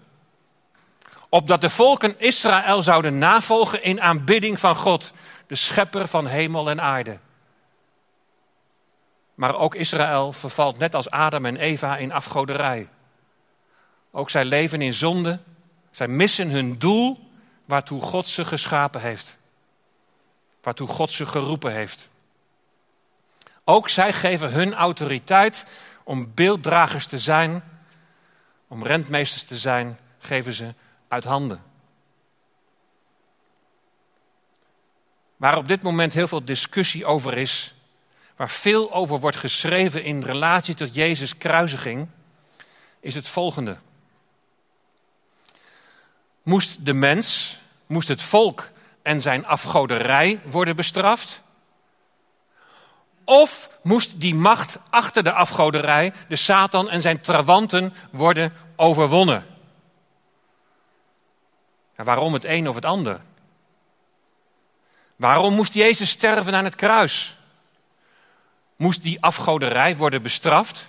Opdat 1.30 1.62
de 1.62 1.70
volken 1.70 2.20
Israël 2.20 2.84
zouden 2.84 3.18
navolgen 3.18 3.84
in 3.84 4.02
aanbidding 4.02 4.60
van 4.60 4.76
God, 4.76 5.14
de 5.48 5.56
schepper 5.56 6.08
van 6.08 6.28
hemel 6.28 6.70
en 6.70 6.82
aarde. 6.82 7.18
Maar 9.36 9.56
ook 9.56 9.76
Israël 9.76 10.34
vervalt 10.34 10.78
net 10.78 10.96
als 10.96 11.10
Adam 11.10 11.46
en 11.46 11.58
Eva 11.58 11.98
in 11.98 12.12
afgoderij. 12.12 12.90
Ook 14.12 14.30
zij 14.30 14.46
leven 14.46 14.82
in 14.82 14.94
zonde. 14.94 15.40
Zij 15.92 16.08
missen 16.08 16.50
hun 16.50 16.78
doel 16.78 17.29
waartoe 17.70 18.02
God 18.02 18.28
ze 18.28 18.46
geschapen 18.46 19.02
heeft. 19.02 19.38
Waartoe 20.62 20.88
God 20.88 21.12
ze 21.12 21.26
geroepen 21.26 21.74
heeft. 21.74 22.10
Ook 23.64 23.90
zij 23.90 24.14
geven 24.14 24.52
hun 24.52 24.74
autoriteit 24.74 25.66
om 26.04 26.34
beelddragers 26.34 27.08
te 27.08 27.20
zijn, 27.20 27.64
om 28.68 28.84
rentmeesters 28.84 29.44
te 29.44 29.58
zijn, 29.58 30.00
geven 30.20 30.54
ze 30.54 30.74
uit 31.08 31.24
handen. 31.24 31.64
Waar 35.36 35.58
op 35.58 35.68
dit 35.68 35.82
moment 35.82 36.14
heel 36.14 36.28
veel 36.28 36.46
discussie 36.46 37.06
over 37.06 37.38
is, 37.38 37.76
waar 38.36 38.50
veel 38.50 38.94
over 38.94 39.20
wordt 39.20 39.38
geschreven 39.38 40.04
in 40.04 40.24
relatie 40.24 40.76
tot 40.76 40.94
Jezus' 40.94 41.38
kruisiging, 41.38 42.08
is 43.00 43.16
het 43.16 43.28
volgende. 43.28 43.78
Moest 46.50 46.86
de 46.86 46.94
mens, 46.94 47.59
moest 47.90 48.08
het 48.08 48.22
volk 48.22 48.70
en 49.02 49.22
zijn 49.22 49.46
afgoderij 49.46 50.42
worden 50.46 50.76
bestraft? 50.76 51.42
Of 53.24 53.70
moest 53.82 54.22
die 54.22 54.36
macht 54.36 54.78
achter 54.90 55.24
de 55.24 55.34
afgoderij, 55.34 56.14
de 56.28 56.36
Satan 56.36 56.90
en 56.90 57.02
zijn 57.02 57.22
trawanten, 57.22 57.94
worden 58.12 58.54
overwonnen? 58.76 59.46
En 61.96 62.06
waarom 62.06 62.34
het 62.34 62.46
een 62.46 62.68
of 62.70 62.76
het 62.76 62.86
ander? 62.86 63.22
Waarom 65.16 65.54
moest 65.54 65.74
Jezus 65.74 66.10
sterven 66.10 66.56
aan 66.56 66.64
het 66.64 66.76
kruis? 66.76 67.38
Moest 68.76 69.02
die 69.02 69.22
afgoderij 69.22 69.98
worden 69.98 70.22
bestraft? 70.22 70.88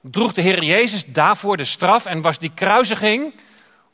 Droeg 0.00 0.32
de 0.32 0.42
Heer 0.42 0.62
Jezus 0.62 1.04
daarvoor 1.06 1.56
de 1.56 1.64
straf 1.64 2.06
en 2.06 2.20
was 2.20 2.38
die 2.38 2.52
kruisiging 2.54 3.34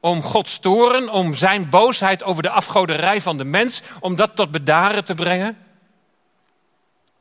om 0.01 0.23
Gods 0.23 0.59
toren, 0.59 1.09
om 1.09 1.35
zijn 1.35 1.71
boosheid 1.71 2.23
over 2.23 2.43
de 2.43 2.51
afgoderij 2.51 3.23
van 3.23 3.39
de 3.39 3.45
mens, 3.45 3.83
om 4.01 4.17
dat 4.17 4.37
tot 4.37 4.51
bedaren 4.51 5.05
te 5.05 5.15
brengen? 5.15 5.59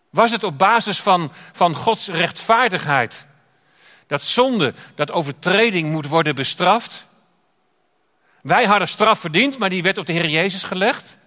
Was 0.10 0.32
het 0.32 0.44
op 0.44 0.58
basis 0.58 1.02
van, 1.02 1.32
van 1.52 1.76
Gods 1.76 2.08
rechtvaardigheid 2.08 3.28
dat 4.08 4.24
zonde, 4.24 4.74
dat 4.96 5.12
overtreding 5.12 5.92
moet 5.92 6.08
worden 6.08 6.36
bestraft? 6.36 7.08
Wij 8.42 8.66
hadden 8.66 8.88
straf 8.88 9.20
verdiend, 9.20 9.58
maar 9.58 9.70
die 9.70 9.84
werd 9.84 9.98
op 9.98 10.06
de 10.06 10.14
Heer 10.14 10.30
Jezus 10.30 10.64
gelegd. 10.64 11.18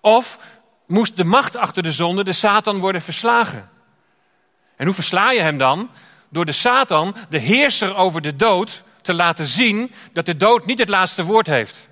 Of 0.00 0.38
moest 0.86 1.16
de 1.16 1.24
macht 1.24 1.56
achter 1.56 1.82
de 1.82 1.92
zonde, 1.92 2.24
de 2.24 2.32
Satan, 2.32 2.78
worden 2.78 3.02
verslagen? 3.02 3.70
En 4.76 4.86
hoe 4.86 4.94
versla 4.94 5.30
je 5.30 5.40
hem 5.40 5.58
dan? 5.58 5.90
Door 6.28 6.44
de 6.44 6.52
Satan, 6.52 7.16
de 7.28 7.38
heerser 7.38 7.96
over 7.96 8.20
de 8.22 8.36
dood, 8.36 8.84
te 9.06 9.14
laten 9.14 9.46
zien 9.46 9.92
dat 10.12 10.26
de 10.26 10.36
dood 10.36 10.66
niet 10.66 10.78
het 10.78 10.88
laatste 10.88 11.24
woord 11.24 11.46
heeft. 11.46 11.88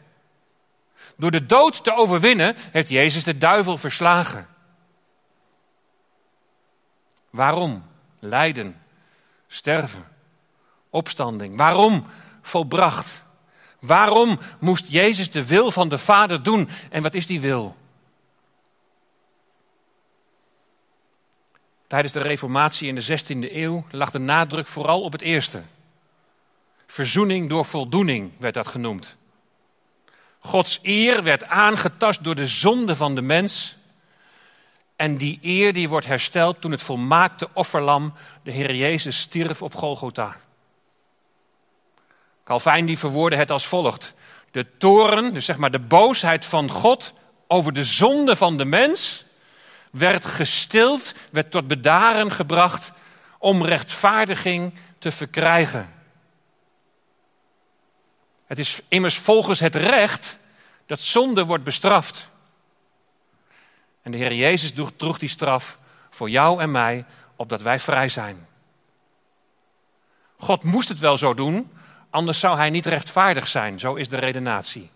Door 1.16 1.30
de 1.30 1.46
dood 1.46 1.84
te 1.84 1.94
overwinnen 1.94 2.54
heeft 2.56 2.88
Jezus 2.88 3.24
de 3.24 3.38
duivel 3.38 3.76
verslagen. 3.78 4.48
Waarom? 7.30 7.84
Lijden, 8.20 8.82
sterven, 9.46 10.08
opstanding. 10.90 11.56
Waarom 11.56 12.06
volbracht? 12.42 13.22
Waarom 13.80 14.38
moest 14.58 14.88
Jezus 14.88 15.30
de 15.30 15.46
wil 15.46 15.70
van 15.70 15.88
de 15.88 15.98
Vader 15.98 16.42
doen? 16.42 16.68
En 16.90 17.02
wat 17.02 17.14
is 17.14 17.26
die 17.26 17.40
wil? 17.40 17.76
Tijdens 21.86 22.12
de 22.12 22.20
Reformatie 22.20 22.88
in 22.88 22.94
de 22.94 23.18
16e 23.20 23.52
eeuw 23.52 23.84
lag 23.90 24.10
de 24.10 24.18
nadruk 24.18 24.66
vooral 24.66 25.02
op 25.02 25.12
het 25.12 25.22
eerste. 25.22 25.62
Verzoening 26.94 27.48
door 27.48 27.64
voldoening 27.64 28.32
werd 28.38 28.54
dat 28.54 28.66
genoemd. 28.66 29.16
Gods 30.38 30.78
eer 30.82 31.22
werd 31.22 31.44
aangetast 31.44 32.24
door 32.24 32.34
de 32.34 32.46
zonde 32.46 32.96
van 32.96 33.14
de 33.14 33.20
mens. 33.20 33.76
En 34.96 35.16
die 35.16 35.38
eer 35.42 35.72
die 35.72 35.88
wordt 35.88 36.06
hersteld 36.06 36.60
toen 36.60 36.70
het 36.70 36.82
volmaakte 36.82 37.48
offerlam, 37.52 38.14
de 38.42 38.50
Heer 38.50 38.74
Jezus, 38.74 39.20
stierf 39.20 39.62
op 39.62 39.74
Golgotha. 39.74 40.36
Calvijn 42.44 42.86
die 42.86 42.98
verwoordde 42.98 43.36
het 43.38 43.50
als 43.50 43.66
volgt. 43.66 44.14
De 44.50 44.76
toren, 44.78 45.34
dus 45.34 45.44
zeg 45.44 45.56
maar 45.56 45.70
de 45.70 45.80
boosheid 45.80 46.44
van 46.44 46.70
God 46.70 47.12
over 47.46 47.72
de 47.72 47.84
zonde 47.84 48.36
van 48.36 48.56
de 48.56 48.64
mens, 48.64 49.24
werd 49.90 50.24
gestild, 50.24 51.14
werd 51.32 51.50
tot 51.50 51.66
bedaren 51.66 52.32
gebracht 52.32 52.92
om 53.38 53.64
rechtvaardiging 53.64 54.74
te 54.98 55.10
verkrijgen. 55.12 56.02
Het 58.54 58.62
is 58.66 58.80
immers 58.88 59.18
volgens 59.18 59.60
het 59.60 59.74
recht 59.74 60.38
dat 60.86 61.00
zonde 61.00 61.44
wordt 61.44 61.64
bestraft. 61.64 62.30
En 64.02 64.10
de 64.10 64.16
Heer 64.16 64.34
Jezus 64.34 64.72
droeg 64.96 65.18
die 65.18 65.28
straf 65.28 65.78
voor 66.10 66.30
jou 66.30 66.60
en 66.60 66.70
mij, 66.70 67.04
opdat 67.36 67.62
wij 67.62 67.80
vrij 67.80 68.08
zijn. 68.08 68.46
God 70.36 70.62
moest 70.62 70.88
het 70.88 70.98
wel 70.98 71.18
zo 71.18 71.34
doen, 71.34 71.72
anders 72.10 72.40
zou 72.40 72.56
hij 72.56 72.70
niet 72.70 72.86
rechtvaardig 72.86 73.48
zijn. 73.48 73.78
Zo 73.78 73.94
is 73.94 74.08
de 74.08 74.18
redenatie. 74.18 74.90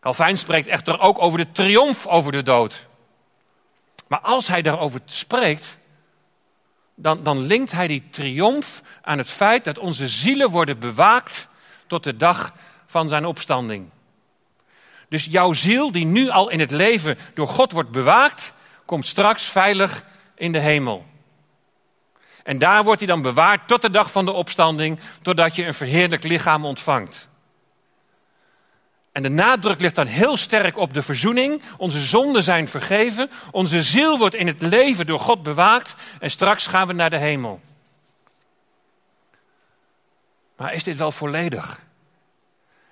Calvijn 0.00 0.38
spreekt 0.38 0.66
echter 0.66 1.00
ook 1.00 1.22
over 1.22 1.38
de 1.38 1.52
triomf 1.52 2.06
over 2.06 2.32
de 2.32 2.42
dood. 2.42 2.88
Maar 4.06 4.20
als 4.20 4.48
hij 4.48 4.62
daarover 4.62 5.00
spreekt, 5.04 5.78
dan, 6.94 7.22
dan 7.22 7.38
linkt 7.38 7.72
hij 7.72 7.86
die 7.86 8.10
triomf 8.10 8.82
aan 9.02 9.18
het 9.18 9.28
feit 9.28 9.64
dat 9.64 9.78
onze 9.78 10.08
zielen 10.08 10.50
worden 10.50 10.78
bewaakt 10.78 11.48
tot 11.88 12.04
de 12.04 12.16
dag 12.16 12.52
van 12.86 13.08
zijn 13.08 13.24
opstanding. 13.24 13.88
Dus 15.08 15.24
jouw 15.24 15.52
ziel, 15.52 15.92
die 15.92 16.04
nu 16.04 16.30
al 16.30 16.48
in 16.50 16.60
het 16.60 16.70
leven 16.70 17.18
door 17.34 17.48
God 17.48 17.72
wordt 17.72 17.90
bewaakt, 17.90 18.52
komt 18.84 19.06
straks 19.06 19.44
veilig 19.44 20.04
in 20.34 20.52
de 20.52 20.58
hemel. 20.58 21.06
En 22.42 22.58
daar 22.58 22.84
wordt 22.84 23.00
hij 23.00 23.08
dan 23.08 23.22
bewaard 23.22 23.68
tot 23.68 23.82
de 23.82 23.90
dag 23.90 24.12
van 24.12 24.24
de 24.24 24.32
opstanding, 24.32 24.98
totdat 25.22 25.56
je 25.56 25.64
een 25.64 25.74
verheerlijk 25.74 26.24
lichaam 26.24 26.64
ontvangt. 26.64 27.28
En 29.12 29.22
de 29.22 29.30
nadruk 29.30 29.80
ligt 29.80 29.94
dan 29.94 30.06
heel 30.06 30.36
sterk 30.36 30.76
op 30.76 30.94
de 30.94 31.02
verzoening. 31.02 31.62
Onze 31.76 32.00
zonden 32.00 32.42
zijn 32.42 32.68
vergeven. 32.68 33.30
Onze 33.50 33.82
ziel 33.82 34.18
wordt 34.18 34.34
in 34.34 34.46
het 34.46 34.62
leven 34.62 35.06
door 35.06 35.20
God 35.20 35.42
bewaakt. 35.42 35.94
En 36.20 36.30
straks 36.30 36.66
gaan 36.66 36.86
we 36.86 36.92
naar 36.92 37.10
de 37.10 37.16
hemel. 37.16 37.60
Maar 40.58 40.74
is 40.74 40.84
dit 40.84 40.96
wel 40.96 41.12
volledig? 41.12 41.80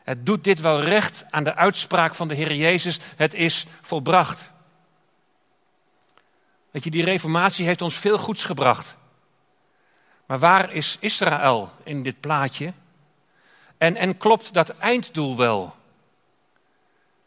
Het 0.03 0.27
doet 0.27 0.45
dit 0.45 0.61
wel 0.61 0.83
recht 0.83 1.25
aan 1.31 1.45
de 1.45 1.55
uitspraak 1.55 2.15
van 2.15 2.29
de 2.29 2.35
Heer 2.35 2.55
Jezus. 2.55 2.99
Het 3.17 3.35
is 3.35 3.67
volbracht. 3.83 4.51
Weet 6.71 6.85
je, 6.85 6.91
die 6.91 7.05
reformatie 7.05 7.67
heeft 7.67 7.83
ons 7.83 7.95
veel 7.95 8.19
goeds 8.19 8.45
gebracht. 8.45 8.97
Maar 10.27 10.39
waar 10.39 10.73
is 10.73 10.97
Israël 11.01 11.73
in 11.83 12.03
dit 12.03 12.21
plaatje? 12.21 12.73
En, 13.79 13.97
en 13.97 14.17
klopt 14.17 14.53
dat 14.53 14.69
einddoel 14.69 15.37
wel? 15.37 15.77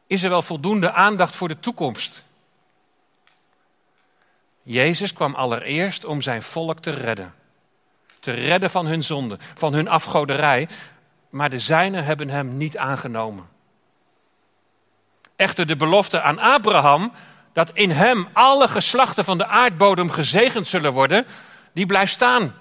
Is 0.08 0.24
er 0.24 0.30
wel 0.30 0.42
voldoende 0.42 0.92
aandacht 0.92 1.36
voor 1.36 1.48
de 1.48 1.60
toekomst? 1.60 2.24
Jezus 4.64 5.14
kwam 5.14 5.36
allereerst 5.36 6.06
om 6.06 6.22
zijn 6.22 6.44
volk 6.44 6.80
te 6.80 6.92
redden. 6.92 7.34
Te 8.30 8.36
redden 8.36 8.70
van 8.70 8.86
hun 8.86 9.04
zonde, 9.04 9.38
van 9.56 9.74
hun 9.74 9.88
afgoderij. 9.88 10.68
Maar 11.30 11.50
de 11.50 11.60
zijnen 11.60 12.04
hebben 12.04 12.30
hem 12.30 12.58
niet 12.58 12.78
aangenomen. 12.78 13.48
Echter 15.36 15.66
de 15.66 15.76
belofte 15.76 16.22
aan 16.22 16.40
Abraham 16.40 17.12
dat 17.54 17.72
in 17.74 17.90
hem 17.90 18.28
alle 18.34 18.68
geslachten 18.68 19.26
van 19.26 19.38
de 19.38 19.46
aardbodem 19.46 20.10
gezegend 20.10 20.68
zullen 20.68 20.94
worden, 20.94 21.26
die 21.74 21.86
blijft 21.86 22.12
staan. 22.12 22.56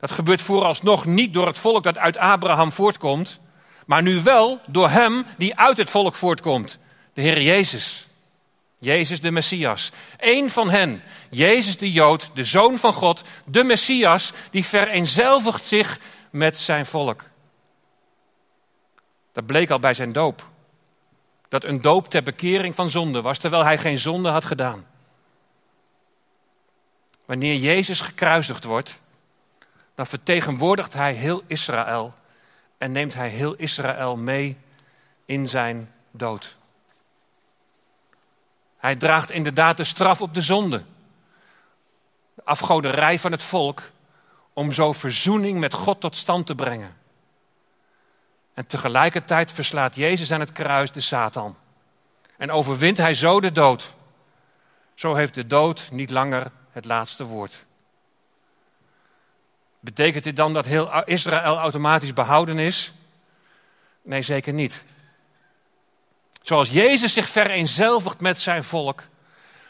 Dat 0.00 0.10
gebeurt 0.10 0.42
vooralsnog 0.42 1.04
niet 1.04 1.34
door 1.34 1.46
het 1.46 1.58
volk 1.58 1.82
dat 1.82 1.98
uit 1.98 2.16
Abraham 2.16 2.72
voortkomt, 2.72 3.40
maar 3.86 4.02
nu 4.02 4.22
wel 4.22 4.60
door 4.66 4.88
hem 4.88 5.24
die 5.36 5.58
uit 5.58 5.76
het 5.76 5.90
volk 5.90 6.14
voortkomt, 6.14 6.78
de 7.14 7.20
Heer 7.20 7.42
Jezus. 7.42 8.08
Jezus 8.84 9.20
de 9.20 9.30
Messias. 9.30 9.90
Eén 10.18 10.50
van 10.50 10.70
hen, 10.70 11.02
Jezus 11.30 11.76
de 11.76 11.92
Jood, 11.92 12.30
de 12.34 12.44
Zoon 12.44 12.78
van 12.78 12.92
God, 12.92 13.22
de 13.44 13.64
Messias, 13.64 14.32
die 14.50 14.64
vereenzelvigt 14.64 15.64
zich 15.64 15.98
met 16.30 16.58
zijn 16.58 16.86
volk. 16.86 17.24
Dat 19.32 19.46
bleek 19.46 19.70
al 19.70 19.78
bij 19.78 19.94
zijn 19.94 20.12
doop. 20.12 20.48
Dat 21.48 21.64
een 21.64 21.80
doop 21.80 22.10
ter 22.10 22.22
bekering 22.22 22.74
van 22.74 22.90
zonde 22.90 23.22
was, 23.22 23.38
terwijl 23.38 23.64
hij 23.64 23.78
geen 23.78 23.98
zonde 23.98 24.28
had 24.28 24.44
gedaan. 24.44 24.86
Wanneer 27.24 27.54
Jezus 27.54 28.00
gekruisigd 28.00 28.64
wordt, 28.64 28.98
dan 29.94 30.06
vertegenwoordigt 30.06 30.92
hij 30.92 31.12
heel 31.12 31.42
Israël 31.46 32.14
en 32.78 32.92
neemt 32.92 33.14
hij 33.14 33.28
heel 33.28 33.54
Israël 33.54 34.16
mee 34.16 34.56
in 35.24 35.48
zijn 35.48 35.92
dood. 36.10 36.56
Hij 38.84 38.96
draagt 38.96 39.30
inderdaad 39.30 39.76
de 39.76 39.84
straf 39.84 40.20
op 40.20 40.34
de 40.34 40.40
zonde, 40.40 40.82
de 42.34 42.44
afgoderij 42.44 43.18
van 43.18 43.32
het 43.32 43.42
volk, 43.42 43.82
om 44.52 44.72
zo 44.72 44.92
verzoening 44.92 45.58
met 45.58 45.72
God 45.72 46.00
tot 46.00 46.16
stand 46.16 46.46
te 46.46 46.54
brengen. 46.54 46.96
En 48.54 48.66
tegelijkertijd 48.66 49.52
verslaat 49.52 49.94
Jezus 49.94 50.32
aan 50.32 50.40
het 50.40 50.52
kruis 50.52 50.90
de 50.90 51.00
Satan. 51.00 51.56
En 52.36 52.50
overwint 52.50 52.96
hij 52.96 53.14
zo 53.14 53.40
de 53.40 53.52
dood. 53.52 53.94
Zo 54.94 55.14
heeft 55.14 55.34
de 55.34 55.46
dood 55.46 55.88
niet 55.92 56.10
langer 56.10 56.50
het 56.70 56.84
laatste 56.84 57.24
woord. 57.24 57.64
Betekent 59.80 60.24
dit 60.24 60.36
dan 60.36 60.52
dat 60.52 60.66
heel 60.66 61.04
Israël 61.04 61.58
automatisch 61.58 62.12
behouden 62.12 62.58
is? 62.58 62.92
Nee, 64.02 64.22
zeker 64.22 64.52
niet. 64.52 64.84
Zoals 66.44 66.70
Jezus 66.70 67.12
zich 67.12 67.28
vereenzelvigt 67.28 68.20
met 68.20 68.38
zijn 68.38 68.64
volk, 68.64 69.02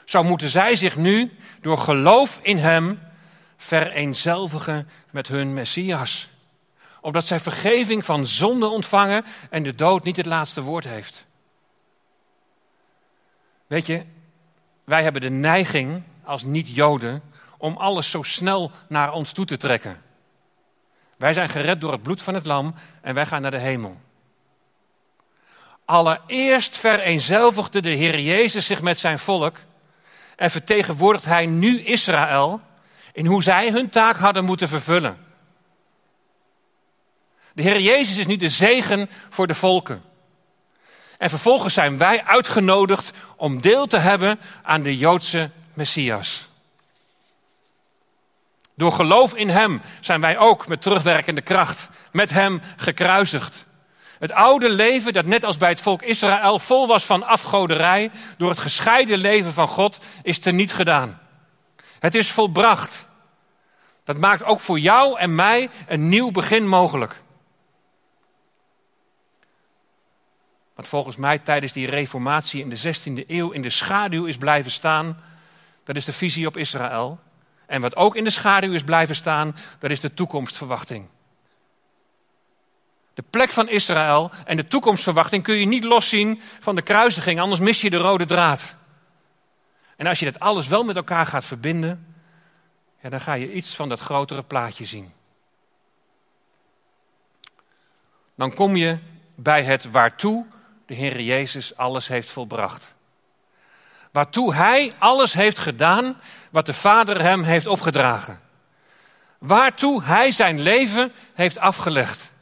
zo 0.05 0.23
moeten 0.23 0.49
zij 0.49 0.77
zich 0.77 0.97
nu 0.97 1.39
door 1.61 1.79
geloof 1.79 2.39
in 2.43 2.59
Hem 2.59 3.01
vereenzelvigen 3.57 4.89
met 5.11 5.29
hun 5.29 5.55
Messias. 5.55 6.29
Omdat 7.01 7.27
zij 7.27 7.41
vergeving 7.41 8.05
van 8.05 8.27
zonde 8.27 8.67
ontvangen 8.67 9.25
en 9.51 9.63
de 9.63 9.75
dood 9.75 10.05
niet 10.05 10.17
het 10.17 10.27
laatste 10.27 10.63
woord 10.63 10.85
heeft. 10.85 11.27
Weet 13.67 13.87
je, 13.87 14.05
wij 14.85 15.03
hebben 15.03 15.21
de 15.21 15.31
neiging 15.31 16.03
als 16.25 16.43
niet-Joden 16.43 17.23
om 17.59 17.77
alles 17.77 18.11
zo 18.11 18.23
snel 18.23 18.71
naar 18.89 19.13
ons 19.13 19.33
toe 19.33 19.45
te 19.45 19.57
trekken. 19.57 20.03
Wij 21.17 21.33
zijn 21.33 21.49
gered 21.49 21.81
door 21.81 21.93
het 21.93 22.03
bloed 22.03 22.23
van 22.23 22.35
het 22.35 22.47
lam 22.47 22.75
en 23.01 23.15
wij 23.15 23.27
gaan 23.27 23.43
naar 23.43 23.51
de 23.51 23.59
hemel. 23.59 24.01
Allereerst 25.85 26.77
vereenzelvigde 26.77 27.81
de 27.81 27.91
Heer 27.91 28.19
Jezus 28.19 28.67
zich 28.67 28.83
met 28.83 28.99
zijn 28.99 29.19
volk 29.19 29.57
en 30.37 30.51
vertegenwoordigt 30.51 31.25
hij 31.25 31.47
nu 31.47 31.81
Israël 31.81 32.61
in 33.13 33.27
hoe 33.27 33.43
zij 33.43 33.71
hun 33.71 33.89
taak 33.89 34.17
hadden 34.17 34.45
moeten 34.45 34.69
vervullen. 34.69 35.19
De 37.53 37.63
Heer 37.63 37.81
Jezus 37.81 38.17
is 38.17 38.27
nu 38.27 38.37
de 38.37 38.49
zegen 38.49 39.11
voor 39.31 39.47
de 39.47 39.55
volken. 39.55 40.03
En 41.19 41.31
vervolgens 41.31 41.75
zijn 41.75 41.99
wij 41.99 42.25
uitgenodigd 42.25 43.11
om 43.37 43.61
deel 43.61 43.87
te 43.87 43.99
hebben 43.99 44.41
aan 44.63 44.83
de 44.83 44.97
Joodse 44.97 45.51
Messias. 45.75 46.49
Door 48.75 48.93
geloof 48.93 49.35
in 49.35 49.49
Hem 49.49 49.83
zijn 50.01 50.21
wij 50.21 50.39
ook 50.39 50.69
met 50.69 50.83
terugwerkende 50.83 51.41
kracht 51.41 51.89
met 52.13 52.31
Hem 52.31 52.63
gekruisigd. 52.77 53.67
Het 54.19 54.33
oude 54.33 54.69
leven 54.69 55.13
dat 55.13 55.25
net 55.25 55.45
als 55.45 55.57
bij 55.57 55.69
het 55.69 55.81
volk 55.81 56.03
Israël 56.03 56.59
vol 56.59 56.87
was 56.87 57.05
van 57.05 57.23
afgoderij, 57.23 58.11
door 58.37 58.51
het 58.51 58.59
gescheiden 58.59 59.19
leven 59.19 59.53
van 59.53 59.69
God, 59.69 59.99
is 60.23 60.39
teniet 60.39 60.73
gedaan. 60.73 61.21
Het 61.99 62.15
is 62.15 62.31
volbracht. 62.31 63.07
Dat 64.05 64.17
maakt 64.17 64.45
ook 64.45 64.61
voor 64.61 64.79
jou 64.79 65.19
en 65.19 65.35
mij 65.35 65.71
een 65.87 66.09
nieuw 66.09 66.31
begin 66.31 66.69
mogelijk. 66.69 67.23
Wat 70.75 70.89
volgens 70.89 71.17
mij 71.17 71.39
tijdens 71.39 71.73
die 71.73 71.87
reformatie 71.87 72.61
in 72.61 72.69
de 72.69 72.95
16e 72.95 73.27
eeuw 73.27 73.51
in 73.51 73.63
de 73.63 73.71
schaduw 73.71 74.25
is 74.25 74.37
blijven 74.37 74.71
staan, 74.71 75.21
dat 75.85 75.97
is 75.97 76.05
de 76.05 76.13
visie 76.13 76.47
op 76.47 76.57
Israël. 76.57 77.19
En 77.67 77.81
wat 77.81 77.97
ook 77.97 78.17
in 78.17 78.25
de 78.25 78.31
schaduw 78.31 78.73
is 78.73 78.85
blijven 78.85 79.15
staan, 79.15 79.57
dat 79.79 79.91
is 79.91 80.01
de 80.01 80.15
toekomstverwachting. 80.15 81.07
De 83.15 83.25
plek 83.31 83.53
van 83.53 83.69
Israël 83.69 84.31
en 84.45 84.57
de 84.57 84.67
toekomstverwachting 84.67 85.43
kun 85.43 85.55
je 85.55 85.67
niet 85.67 85.85
loszien 85.85 86.41
van 86.61 86.75
de 86.75 86.83
kruisiging, 86.83 87.41
anders 87.41 87.61
mis 87.61 87.81
je 87.81 87.91
de 87.91 87.97
rode 87.97 88.25
draad. 88.25 88.77
En 89.97 90.07
als 90.07 90.19
je 90.19 90.25
dat 90.25 90.41
alles 90.41 90.67
wel 90.67 90.85
met 90.85 90.97
elkaar 90.97 91.27
gaat 91.27 91.45
verbinden, 91.45 92.17
ja, 93.01 93.09
dan 93.09 93.21
ga 93.21 93.33
je 93.33 93.53
iets 93.53 93.75
van 93.75 93.89
dat 93.89 94.01
grotere 94.01 94.43
plaatje 94.43 94.85
zien. 94.85 95.13
Dan 98.35 98.55
kom 98.55 98.77
je 98.77 98.99
bij 99.35 99.63
het 99.63 99.91
waartoe 99.91 100.47
de 100.87 100.95
Heer 100.95 101.21
Jezus 101.21 101.77
alles 101.77 102.09
heeft 102.09 102.31
volbracht. 102.31 102.95
Waartoe 104.13 104.55
Hij 104.55 104.95
alles 104.99 105.33
heeft 105.33 105.59
gedaan 105.59 106.21
wat 106.51 106.67
de 106.67 106.75
Vader 106.75 107.23
hem 107.23 107.43
heeft 107.43 107.67
opgedragen. 107.67 108.41
Waartoe 109.39 110.03
Hij 110.03 110.31
zijn 110.31 110.61
leven 110.61 111.13
heeft 111.35 111.59
afgelegd. 111.59 112.33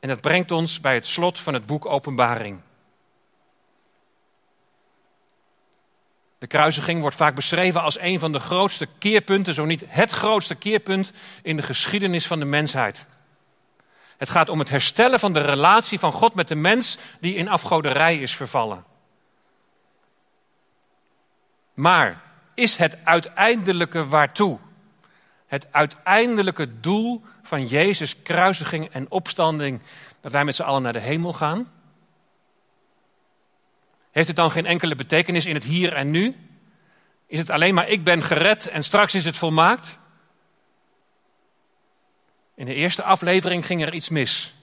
En 0.00 0.08
dat 0.08 0.20
brengt 0.20 0.50
ons 0.50 0.80
bij 0.80 0.94
het 0.94 1.06
slot 1.06 1.38
van 1.38 1.54
het 1.54 1.66
boek 1.66 1.86
Openbaring. 1.86 2.60
De 6.38 6.46
kruisiging 6.46 7.00
wordt 7.00 7.16
vaak 7.16 7.34
beschreven 7.34 7.82
als 7.82 7.98
een 7.98 8.18
van 8.18 8.32
de 8.32 8.38
grootste 8.38 8.88
keerpunten, 8.98 9.54
zo 9.54 9.64
niet 9.64 9.84
het 9.86 10.10
grootste 10.10 10.54
keerpunt 10.54 11.12
in 11.42 11.56
de 11.56 11.62
geschiedenis 11.62 12.26
van 12.26 12.38
de 12.38 12.44
mensheid. 12.44 13.06
Het 14.16 14.30
gaat 14.30 14.48
om 14.48 14.58
het 14.58 14.68
herstellen 14.68 15.20
van 15.20 15.32
de 15.32 15.40
relatie 15.40 15.98
van 15.98 16.12
God 16.12 16.34
met 16.34 16.48
de 16.48 16.54
mens 16.54 16.98
die 17.20 17.34
in 17.34 17.48
afgoderij 17.48 18.16
is 18.18 18.36
vervallen. 18.36 18.84
Maar 21.74 22.22
is 22.54 22.76
het 22.76 22.98
uiteindelijke 23.04 24.06
waartoe? 24.06 24.58
Het 25.50 25.66
uiteindelijke 25.70 26.80
doel 26.80 27.22
van 27.42 27.66
Jezus' 27.66 28.22
kruisiging 28.22 28.90
en 28.90 29.10
opstanding, 29.10 29.80
dat 30.20 30.32
wij 30.32 30.44
met 30.44 30.54
z'n 30.54 30.62
allen 30.62 30.82
naar 30.82 30.92
de 30.92 31.00
hemel 31.00 31.32
gaan? 31.32 31.72
Heeft 34.10 34.26
het 34.26 34.36
dan 34.36 34.50
geen 34.50 34.66
enkele 34.66 34.94
betekenis 34.94 35.46
in 35.46 35.54
het 35.54 35.64
hier 35.64 35.92
en 35.92 36.10
nu? 36.10 36.36
Is 37.26 37.38
het 37.38 37.50
alleen 37.50 37.74
maar 37.74 37.88
ik 37.88 38.04
ben 38.04 38.22
gered 38.22 38.66
en 38.66 38.84
straks 38.84 39.14
is 39.14 39.24
het 39.24 39.36
volmaakt? 39.36 39.98
In 42.54 42.66
de 42.66 42.74
eerste 42.74 43.02
aflevering 43.02 43.66
ging 43.66 43.82
er 43.82 43.94
iets 43.94 44.08
mis. 44.08 44.54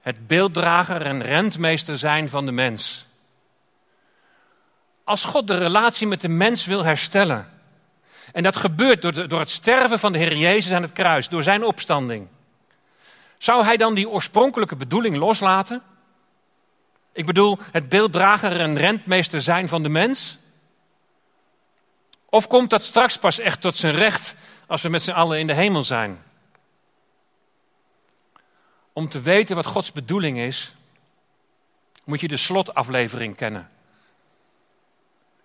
Het 0.00 0.26
beelddrager 0.26 1.02
en 1.02 1.22
rentmeester 1.22 1.98
zijn 1.98 2.28
van 2.28 2.46
de 2.46 2.52
mens. 2.52 3.06
Als 5.04 5.24
God 5.24 5.46
de 5.46 5.58
relatie 5.58 6.06
met 6.06 6.20
de 6.20 6.28
mens 6.28 6.66
wil 6.66 6.84
herstellen, 6.84 7.59
en 8.32 8.42
dat 8.42 8.56
gebeurt 8.56 9.02
door, 9.02 9.28
door 9.28 9.40
het 9.40 9.50
sterven 9.50 9.98
van 9.98 10.12
de 10.12 10.18
Heer 10.18 10.36
Jezus 10.36 10.72
aan 10.72 10.82
het 10.82 10.92
kruis, 10.92 11.28
door 11.28 11.42
zijn 11.42 11.64
opstanding. 11.64 12.28
Zou 13.38 13.64
hij 13.64 13.76
dan 13.76 13.94
die 13.94 14.08
oorspronkelijke 14.08 14.76
bedoeling 14.76 15.16
loslaten? 15.16 15.82
Ik 17.12 17.26
bedoel, 17.26 17.58
het 17.72 17.88
beelddrager 17.88 18.60
en 18.60 18.76
rentmeester 18.76 19.40
zijn 19.40 19.68
van 19.68 19.82
de 19.82 19.88
mens? 19.88 20.38
Of 22.28 22.46
komt 22.46 22.70
dat 22.70 22.82
straks 22.82 23.18
pas 23.18 23.38
echt 23.38 23.60
tot 23.60 23.76
zijn 23.76 23.94
recht 23.94 24.34
als 24.66 24.82
we 24.82 24.88
met 24.88 25.02
z'n 25.02 25.10
allen 25.10 25.38
in 25.38 25.46
de 25.46 25.54
hemel 25.54 25.84
zijn? 25.84 26.22
Om 28.92 29.08
te 29.08 29.20
weten 29.20 29.56
wat 29.56 29.66
Gods 29.66 29.92
bedoeling 29.92 30.38
is, 30.38 30.74
moet 32.04 32.20
je 32.20 32.28
de 32.28 32.36
slotaflevering 32.36 33.36
kennen. 33.36 33.70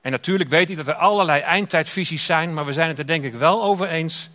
En 0.06 0.12
natuurlijk 0.12 0.50
weet 0.50 0.70
ik 0.70 0.78
dat 0.78 0.88
er 0.88 0.94
allerlei 0.94 1.42
eindtijdvisies 1.42 2.26
zijn, 2.26 2.54
maar 2.54 2.66
we 2.66 2.74
zijn 2.74 2.88
het 2.88 3.00
er 3.00 3.06
denk 3.06 3.24
ik 3.24 3.34
wel 3.34 3.64
over 3.64 3.88
eens 3.88 4.30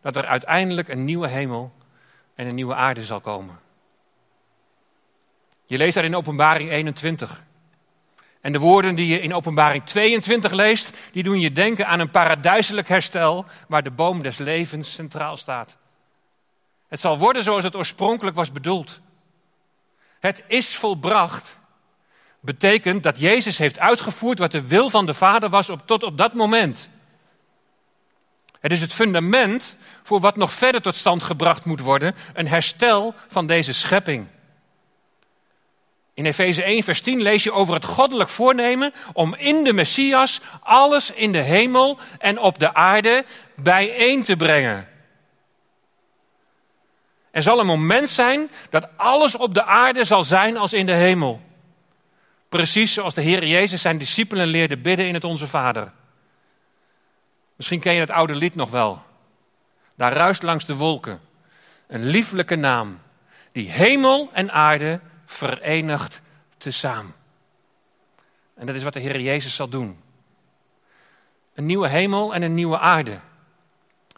dat 0.00 0.16
er 0.16 0.26
uiteindelijk 0.26 0.88
een 0.88 1.04
nieuwe 1.04 1.28
hemel 1.28 1.72
en 2.34 2.46
een 2.46 2.54
nieuwe 2.54 2.74
aarde 2.74 3.04
zal 3.04 3.20
komen. 3.20 3.58
Je 5.66 5.76
leest 5.76 5.94
daar 5.94 6.04
in 6.04 6.16
Openbaring 6.16 6.70
21. 6.70 7.44
En 8.40 8.52
de 8.52 8.58
woorden 8.58 8.94
die 8.94 9.06
je 9.06 9.20
in 9.20 9.34
Openbaring 9.34 9.84
22 9.84 10.52
leest, 10.52 10.96
die 11.12 11.22
doen 11.22 11.40
je 11.40 11.52
denken 11.52 11.86
aan 11.86 12.00
een 12.00 12.10
paradijselijk 12.10 12.88
herstel 12.88 13.44
waar 13.68 13.82
de 13.82 13.90
boom 13.90 14.22
des 14.22 14.38
levens 14.38 14.94
centraal 14.94 15.36
staat. 15.36 15.76
Het 16.88 17.00
zal 17.00 17.18
worden 17.18 17.42
zoals 17.42 17.64
het 17.64 17.76
oorspronkelijk 17.76 18.36
was 18.36 18.52
bedoeld. 18.52 19.00
Het 20.20 20.42
is 20.46 20.76
volbracht 20.76 21.60
betekent 22.42 23.02
dat 23.02 23.18
Jezus 23.18 23.58
heeft 23.58 23.78
uitgevoerd 23.78 24.38
wat 24.38 24.50
de 24.50 24.66
wil 24.66 24.90
van 24.90 25.06
de 25.06 25.14
Vader 25.14 25.48
was 25.48 25.70
op, 25.70 25.86
tot 25.86 26.02
op 26.02 26.18
dat 26.18 26.32
moment. 26.32 26.88
Het 28.60 28.72
is 28.72 28.80
het 28.80 28.92
fundament 28.92 29.76
voor 30.02 30.20
wat 30.20 30.36
nog 30.36 30.52
verder 30.52 30.82
tot 30.82 30.96
stand 30.96 31.22
gebracht 31.22 31.64
moet 31.64 31.80
worden, 31.80 32.14
een 32.34 32.48
herstel 32.48 33.14
van 33.28 33.46
deze 33.46 33.72
schepping. 33.72 34.26
In 36.14 36.26
Efeze 36.26 36.62
1, 36.62 36.82
vers 36.82 37.00
10 37.00 37.22
lees 37.22 37.42
je 37.42 37.52
over 37.52 37.74
het 37.74 37.84
goddelijk 37.84 38.28
voornemen 38.28 38.92
om 39.12 39.34
in 39.34 39.64
de 39.64 39.72
Messias 39.72 40.40
alles 40.60 41.10
in 41.10 41.32
de 41.32 41.42
hemel 41.42 41.98
en 42.18 42.38
op 42.38 42.58
de 42.58 42.74
aarde 42.74 43.24
bijeen 43.56 44.22
te 44.22 44.36
brengen. 44.36 44.88
Er 47.30 47.42
zal 47.42 47.60
een 47.60 47.66
moment 47.66 48.08
zijn 48.08 48.50
dat 48.70 48.88
alles 48.96 49.36
op 49.36 49.54
de 49.54 49.64
aarde 49.64 50.04
zal 50.04 50.24
zijn 50.24 50.56
als 50.56 50.72
in 50.72 50.86
de 50.86 50.94
hemel. 50.94 51.40
Precies 52.52 52.92
zoals 52.92 53.14
de 53.14 53.22
Heer 53.22 53.46
Jezus 53.46 53.82
zijn 53.82 53.98
discipelen 53.98 54.46
leerde 54.46 54.78
bidden 54.78 55.06
in 55.06 55.14
het 55.14 55.24
Onze 55.24 55.46
Vader. 55.46 55.92
Misschien 57.56 57.80
ken 57.80 57.94
je 57.94 58.00
het 58.00 58.10
oude 58.10 58.34
lied 58.34 58.54
nog 58.54 58.70
wel. 58.70 59.02
Daar 59.94 60.12
ruist 60.12 60.42
langs 60.42 60.64
de 60.64 60.74
wolken 60.74 61.20
een 61.86 62.04
lieflijke 62.04 62.56
naam 62.56 63.00
die 63.52 63.70
hemel 63.70 64.30
en 64.32 64.52
aarde 64.52 65.00
verenigt 65.26 66.20
tezamen. 66.56 67.14
En 68.54 68.66
dat 68.66 68.74
is 68.74 68.82
wat 68.82 68.92
de 68.92 69.00
Heer 69.00 69.20
Jezus 69.20 69.54
zal 69.54 69.68
doen. 69.68 70.00
Een 71.54 71.66
nieuwe 71.66 71.88
hemel 71.88 72.34
en 72.34 72.42
een 72.42 72.54
nieuwe 72.54 72.78
aarde. 72.78 73.18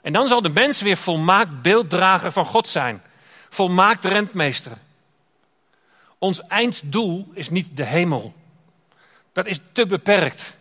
En 0.03 0.13
dan 0.13 0.29
zal 0.29 0.43
de 0.43 0.49
mens 0.49 0.81
weer 0.81 0.97
volmaakt 0.97 1.63
beelddrager 1.63 2.33
van 2.33 2.47
God 2.47 2.69
zijn. 2.69 3.03
Volmaakt 3.49 4.05
rentmeester. 4.05 4.73
Ons 6.25 6.43
einddoel 6.43 7.29
is 7.33 7.51
niet 7.51 7.77
de 7.77 7.85
hemel. 7.85 8.35
Dat 9.33 9.47
is 9.47 9.61
te 9.73 9.87
beperkt. 9.87 10.57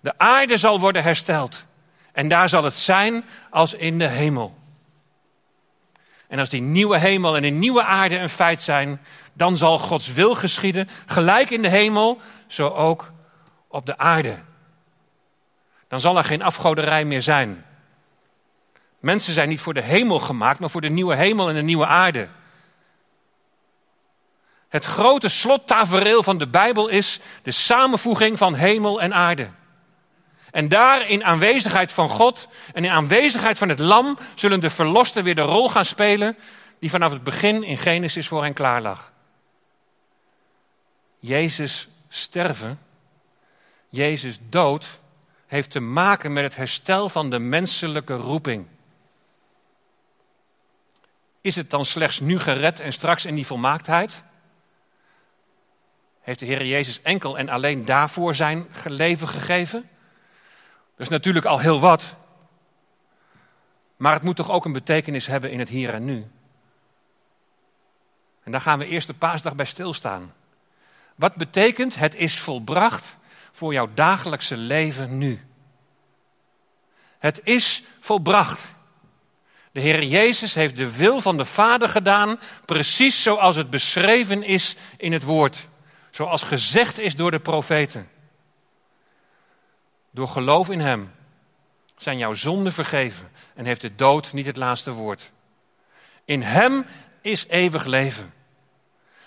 De 0.00 0.18
aarde 0.18 0.56
zal 0.56 0.80
worden 0.80 1.02
hersteld. 1.02 1.64
En 2.12 2.28
daar 2.28 2.48
zal 2.48 2.64
het 2.64 2.76
zijn 2.76 3.24
als 3.50 3.74
in 3.74 3.98
de 3.98 4.08
hemel. 4.08 4.56
En 6.28 6.38
als 6.38 6.50
die 6.50 6.60
nieuwe 6.60 6.98
hemel 6.98 7.36
en 7.36 7.42
die 7.42 7.50
nieuwe 7.50 7.82
aarde 7.82 8.18
een 8.18 8.28
feit 8.28 8.62
zijn, 8.62 9.00
dan 9.32 9.56
zal 9.56 9.78
Gods 9.78 10.12
wil 10.12 10.34
geschieden, 10.34 10.88
gelijk 11.06 11.50
in 11.50 11.62
de 11.62 11.68
hemel, 11.68 12.20
zo 12.46 12.68
ook 12.68 13.12
op 13.68 13.86
de 13.86 13.98
aarde. 13.98 14.38
Dan 15.88 16.00
zal 16.00 16.16
er 16.16 16.24
geen 16.24 16.42
afgoderij 16.42 17.04
meer 17.04 17.22
zijn. 17.22 17.64
Mensen 19.00 19.34
zijn 19.34 19.48
niet 19.48 19.60
voor 19.60 19.74
de 19.74 19.82
hemel 19.82 20.20
gemaakt, 20.20 20.60
maar 20.60 20.70
voor 20.70 20.80
de 20.80 20.88
nieuwe 20.88 21.16
hemel 21.16 21.48
en 21.48 21.54
de 21.54 21.62
nieuwe 21.62 21.86
aarde. 21.86 22.28
Het 24.68 24.84
grote 24.84 25.28
slottafereel 25.28 26.22
van 26.22 26.38
de 26.38 26.48
Bijbel 26.48 26.88
is 26.88 27.20
de 27.42 27.52
samenvoeging 27.52 28.38
van 28.38 28.54
hemel 28.54 29.00
en 29.00 29.14
aarde. 29.14 29.50
En 30.50 30.68
daar 30.68 31.08
in 31.08 31.24
aanwezigheid 31.24 31.92
van 31.92 32.08
God 32.08 32.48
en 32.74 32.84
in 32.84 32.90
aanwezigheid 32.90 33.58
van 33.58 33.68
het 33.68 33.78
lam 33.78 34.18
zullen 34.34 34.60
de 34.60 34.70
verlosten 34.70 35.24
weer 35.24 35.34
de 35.34 35.40
rol 35.40 35.68
gaan 35.68 35.84
spelen 35.84 36.36
die 36.78 36.90
vanaf 36.90 37.12
het 37.12 37.24
begin 37.24 37.62
in 37.62 37.78
Genesis 37.78 38.28
voor 38.28 38.42
hen 38.42 38.52
klaar 38.52 38.82
lag. 38.82 39.12
Jezus 41.18 41.88
sterven, 42.08 42.78
Jezus 43.88 44.38
dood, 44.48 45.00
heeft 45.46 45.70
te 45.70 45.80
maken 45.80 46.32
met 46.32 46.44
het 46.44 46.56
herstel 46.56 47.08
van 47.08 47.30
de 47.30 47.38
menselijke 47.38 48.14
roeping. 48.14 48.66
Is 51.40 51.56
het 51.56 51.70
dan 51.70 51.84
slechts 51.84 52.20
nu 52.20 52.38
gered 52.38 52.80
en 52.80 52.92
straks 52.92 53.24
in 53.24 53.34
die 53.34 53.46
volmaaktheid? 53.46 54.22
Heeft 56.26 56.38
de 56.38 56.46
Heer 56.46 56.66
Jezus 56.66 57.02
enkel 57.02 57.38
en 57.38 57.48
alleen 57.48 57.84
daarvoor 57.84 58.34
zijn 58.34 58.66
leven 58.84 59.28
gegeven? 59.28 59.88
Dat 60.96 61.00
is 61.00 61.08
natuurlijk 61.08 61.44
al 61.44 61.58
heel 61.58 61.80
wat. 61.80 62.16
Maar 63.96 64.12
het 64.12 64.22
moet 64.22 64.36
toch 64.36 64.50
ook 64.50 64.64
een 64.64 64.72
betekenis 64.72 65.26
hebben 65.26 65.50
in 65.50 65.58
het 65.58 65.68
hier 65.68 65.94
en 65.94 66.04
nu. 66.04 66.26
En 68.42 68.52
daar 68.52 68.60
gaan 68.60 68.78
we 68.78 68.86
eerste 68.86 69.14
paasdag 69.14 69.54
bij 69.54 69.66
stilstaan. 69.66 70.34
Wat 71.14 71.34
betekent 71.34 71.96
het 71.96 72.14
is 72.14 72.38
volbracht 72.38 73.16
voor 73.52 73.72
jouw 73.72 73.88
dagelijkse 73.94 74.56
leven 74.56 75.18
nu? 75.18 75.46
Het 77.18 77.40
is 77.42 77.84
volbracht. 78.00 78.74
De 79.72 79.80
Heer 79.80 80.04
Jezus 80.04 80.54
heeft 80.54 80.76
de 80.76 80.96
wil 80.96 81.20
van 81.20 81.36
de 81.36 81.44
Vader 81.44 81.88
gedaan, 81.88 82.40
precies 82.64 83.22
zoals 83.22 83.56
het 83.56 83.70
beschreven 83.70 84.42
is 84.42 84.76
in 84.96 85.12
het 85.12 85.22
woord. 85.22 85.68
Zoals 86.16 86.42
gezegd 86.42 86.98
is 86.98 87.16
door 87.16 87.30
de 87.30 87.40
profeten. 87.40 88.08
Door 90.10 90.28
geloof 90.28 90.70
in 90.70 90.80
Hem 90.80 91.12
zijn 91.96 92.18
jouw 92.18 92.34
zonden 92.34 92.72
vergeven 92.72 93.30
en 93.54 93.64
heeft 93.64 93.80
de 93.80 93.94
dood 93.94 94.32
niet 94.32 94.46
het 94.46 94.56
laatste 94.56 94.92
woord. 94.92 95.32
In 96.24 96.42
Hem 96.42 96.86
is 97.20 97.46
eeuwig 97.46 97.84
leven. 97.84 98.34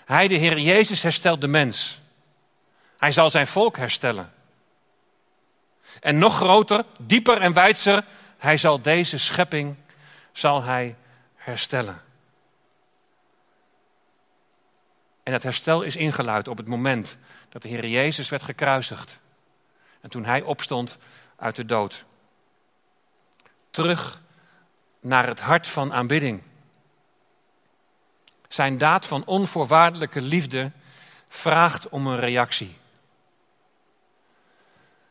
Hij, 0.04 0.28
de 0.28 0.34
Heer 0.34 0.58
Jezus, 0.58 1.02
herstelt 1.02 1.40
de 1.40 1.48
mens. 1.48 2.00
Hij 2.98 3.12
zal 3.12 3.30
zijn 3.30 3.46
volk 3.46 3.76
herstellen. 3.76 4.32
En 6.00 6.18
nog 6.18 6.36
groter, 6.36 6.84
dieper 6.98 7.40
en 7.40 7.52
wijdser, 7.52 8.04
hij 8.38 8.56
zal 8.56 8.82
deze 8.82 9.18
schepping 9.18 9.76
zal 10.32 10.62
hij 10.62 10.96
herstellen. 11.36 12.02
En 15.22 15.32
het 15.32 15.42
herstel 15.42 15.82
is 15.82 15.96
ingeluid 15.96 16.48
op 16.48 16.56
het 16.56 16.68
moment 16.68 17.16
dat 17.48 17.62
de 17.62 17.68
Heer 17.68 17.86
Jezus 17.86 18.28
werd 18.28 18.42
gekruisigd. 18.42 19.20
En 20.00 20.10
toen 20.10 20.24
hij 20.24 20.42
opstond 20.42 20.98
uit 21.36 21.56
de 21.56 21.64
dood. 21.64 22.04
Terug 23.70 24.20
naar 25.00 25.26
het 25.26 25.40
hart 25.40 25.66
van 25.66 25.92
aanbidding. 25.92 26.42
Zijn 28.48 28.78
daad 28.78 29.06
van 29.06 29.24
onvoorwaardelijke 29.24 30.20
liefde 30.20 30.72
vraagt 31.28 31.88
om 31.88 32.06
een 32.06 32.20
reactie. 32.20 32.78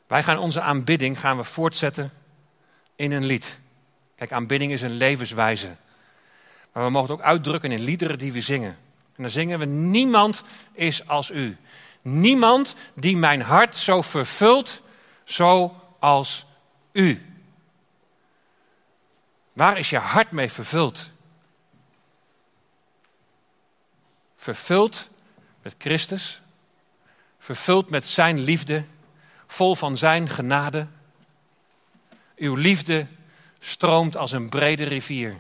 Wij 0.07 0.23
gaan 0.23 0.37
onze 0.37 0.61
aanbidding 0.61 1.19
gaan 1.19 1.37
we 1.37 1.43
voortzetten 1.43 2.11
in 2.95 3.11
een 3.11 3.25
lied. 3.25 3.59
Kijk, 4.15 4.31
aanbidding 4.31 4.71
is 4.71 4.81
een 4.81 4.91
levenswijze. 4.91 5.75
Maar 6.73 6.83
we 6.83 6.89
mogen 6.89 7.09
het 7.09 7.19
ook 7.19 7.25
uitdrukken 7.25 7.71
in 7.71 7.79
liederen 7.79 8.17
die 8.17 8.33
we 8.33 8.41
zingen. 8.41 8.77
En 9.19 9.25
dan 9.25 9.33
zingen 9.33 9.59
we: 9.59 9.65
Niemand 9.65 10.43
is 10.71 11.07
als 11.07 11.29
u. 11.29 11.57
Niemand 12.01 12.75
die 12.93 13.17
mijn 13.17 13.41
hart 13.41 13.77
zo 13.77 14.01
vervult 14.01 14.81
zoals 15.23 16.45
u. 16.91 17.25
Waar 19.53 19.77
is 19.77 19.89
je 19.89 19.97
hart 19.97 20.31
mee 20.31 20.51
vervuld? 20.51 21.11
Vervuld 24.35 25.09
met 25.61 25.75
Christus, 25.77 26.41
vervuld 27.39 27.89
met 27.89 28.07
Zijn 28.07 28.39
liefde, 28.39 28.85
vol 29.47 29.75
van 29.75 29.97
Zijn 29.97 30.29
genade. 30.29 30.87
Uw 32.35 32.55
liefde 32.55 33.07
stroomt 33.59 34.17
als 34.17 34.31
een 34.31 34.49
brede 34.49 34.83
rivier. 34.83 35.37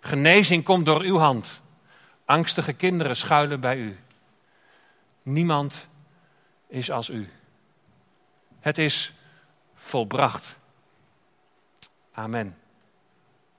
Genezing 0.00 0.64
komt 0.64 0.86
door 0.86 1.00
uw 1.00 1.18
hand. 1.18 1.60
Angstige 2.28 2.72
kinderen 2.72 3.16
schuilen 3.16 3.60
bij 3.60 3.76
u. 3.76 3.98
Niemand 5.22 5.88
is 6.66 6.90
als 6.90 7.08
u. 7.08 7.28
Het 8.60 8.78
is 8.78 9.12
volbracht. 9.74 10.56
Amen. 12.12 12.56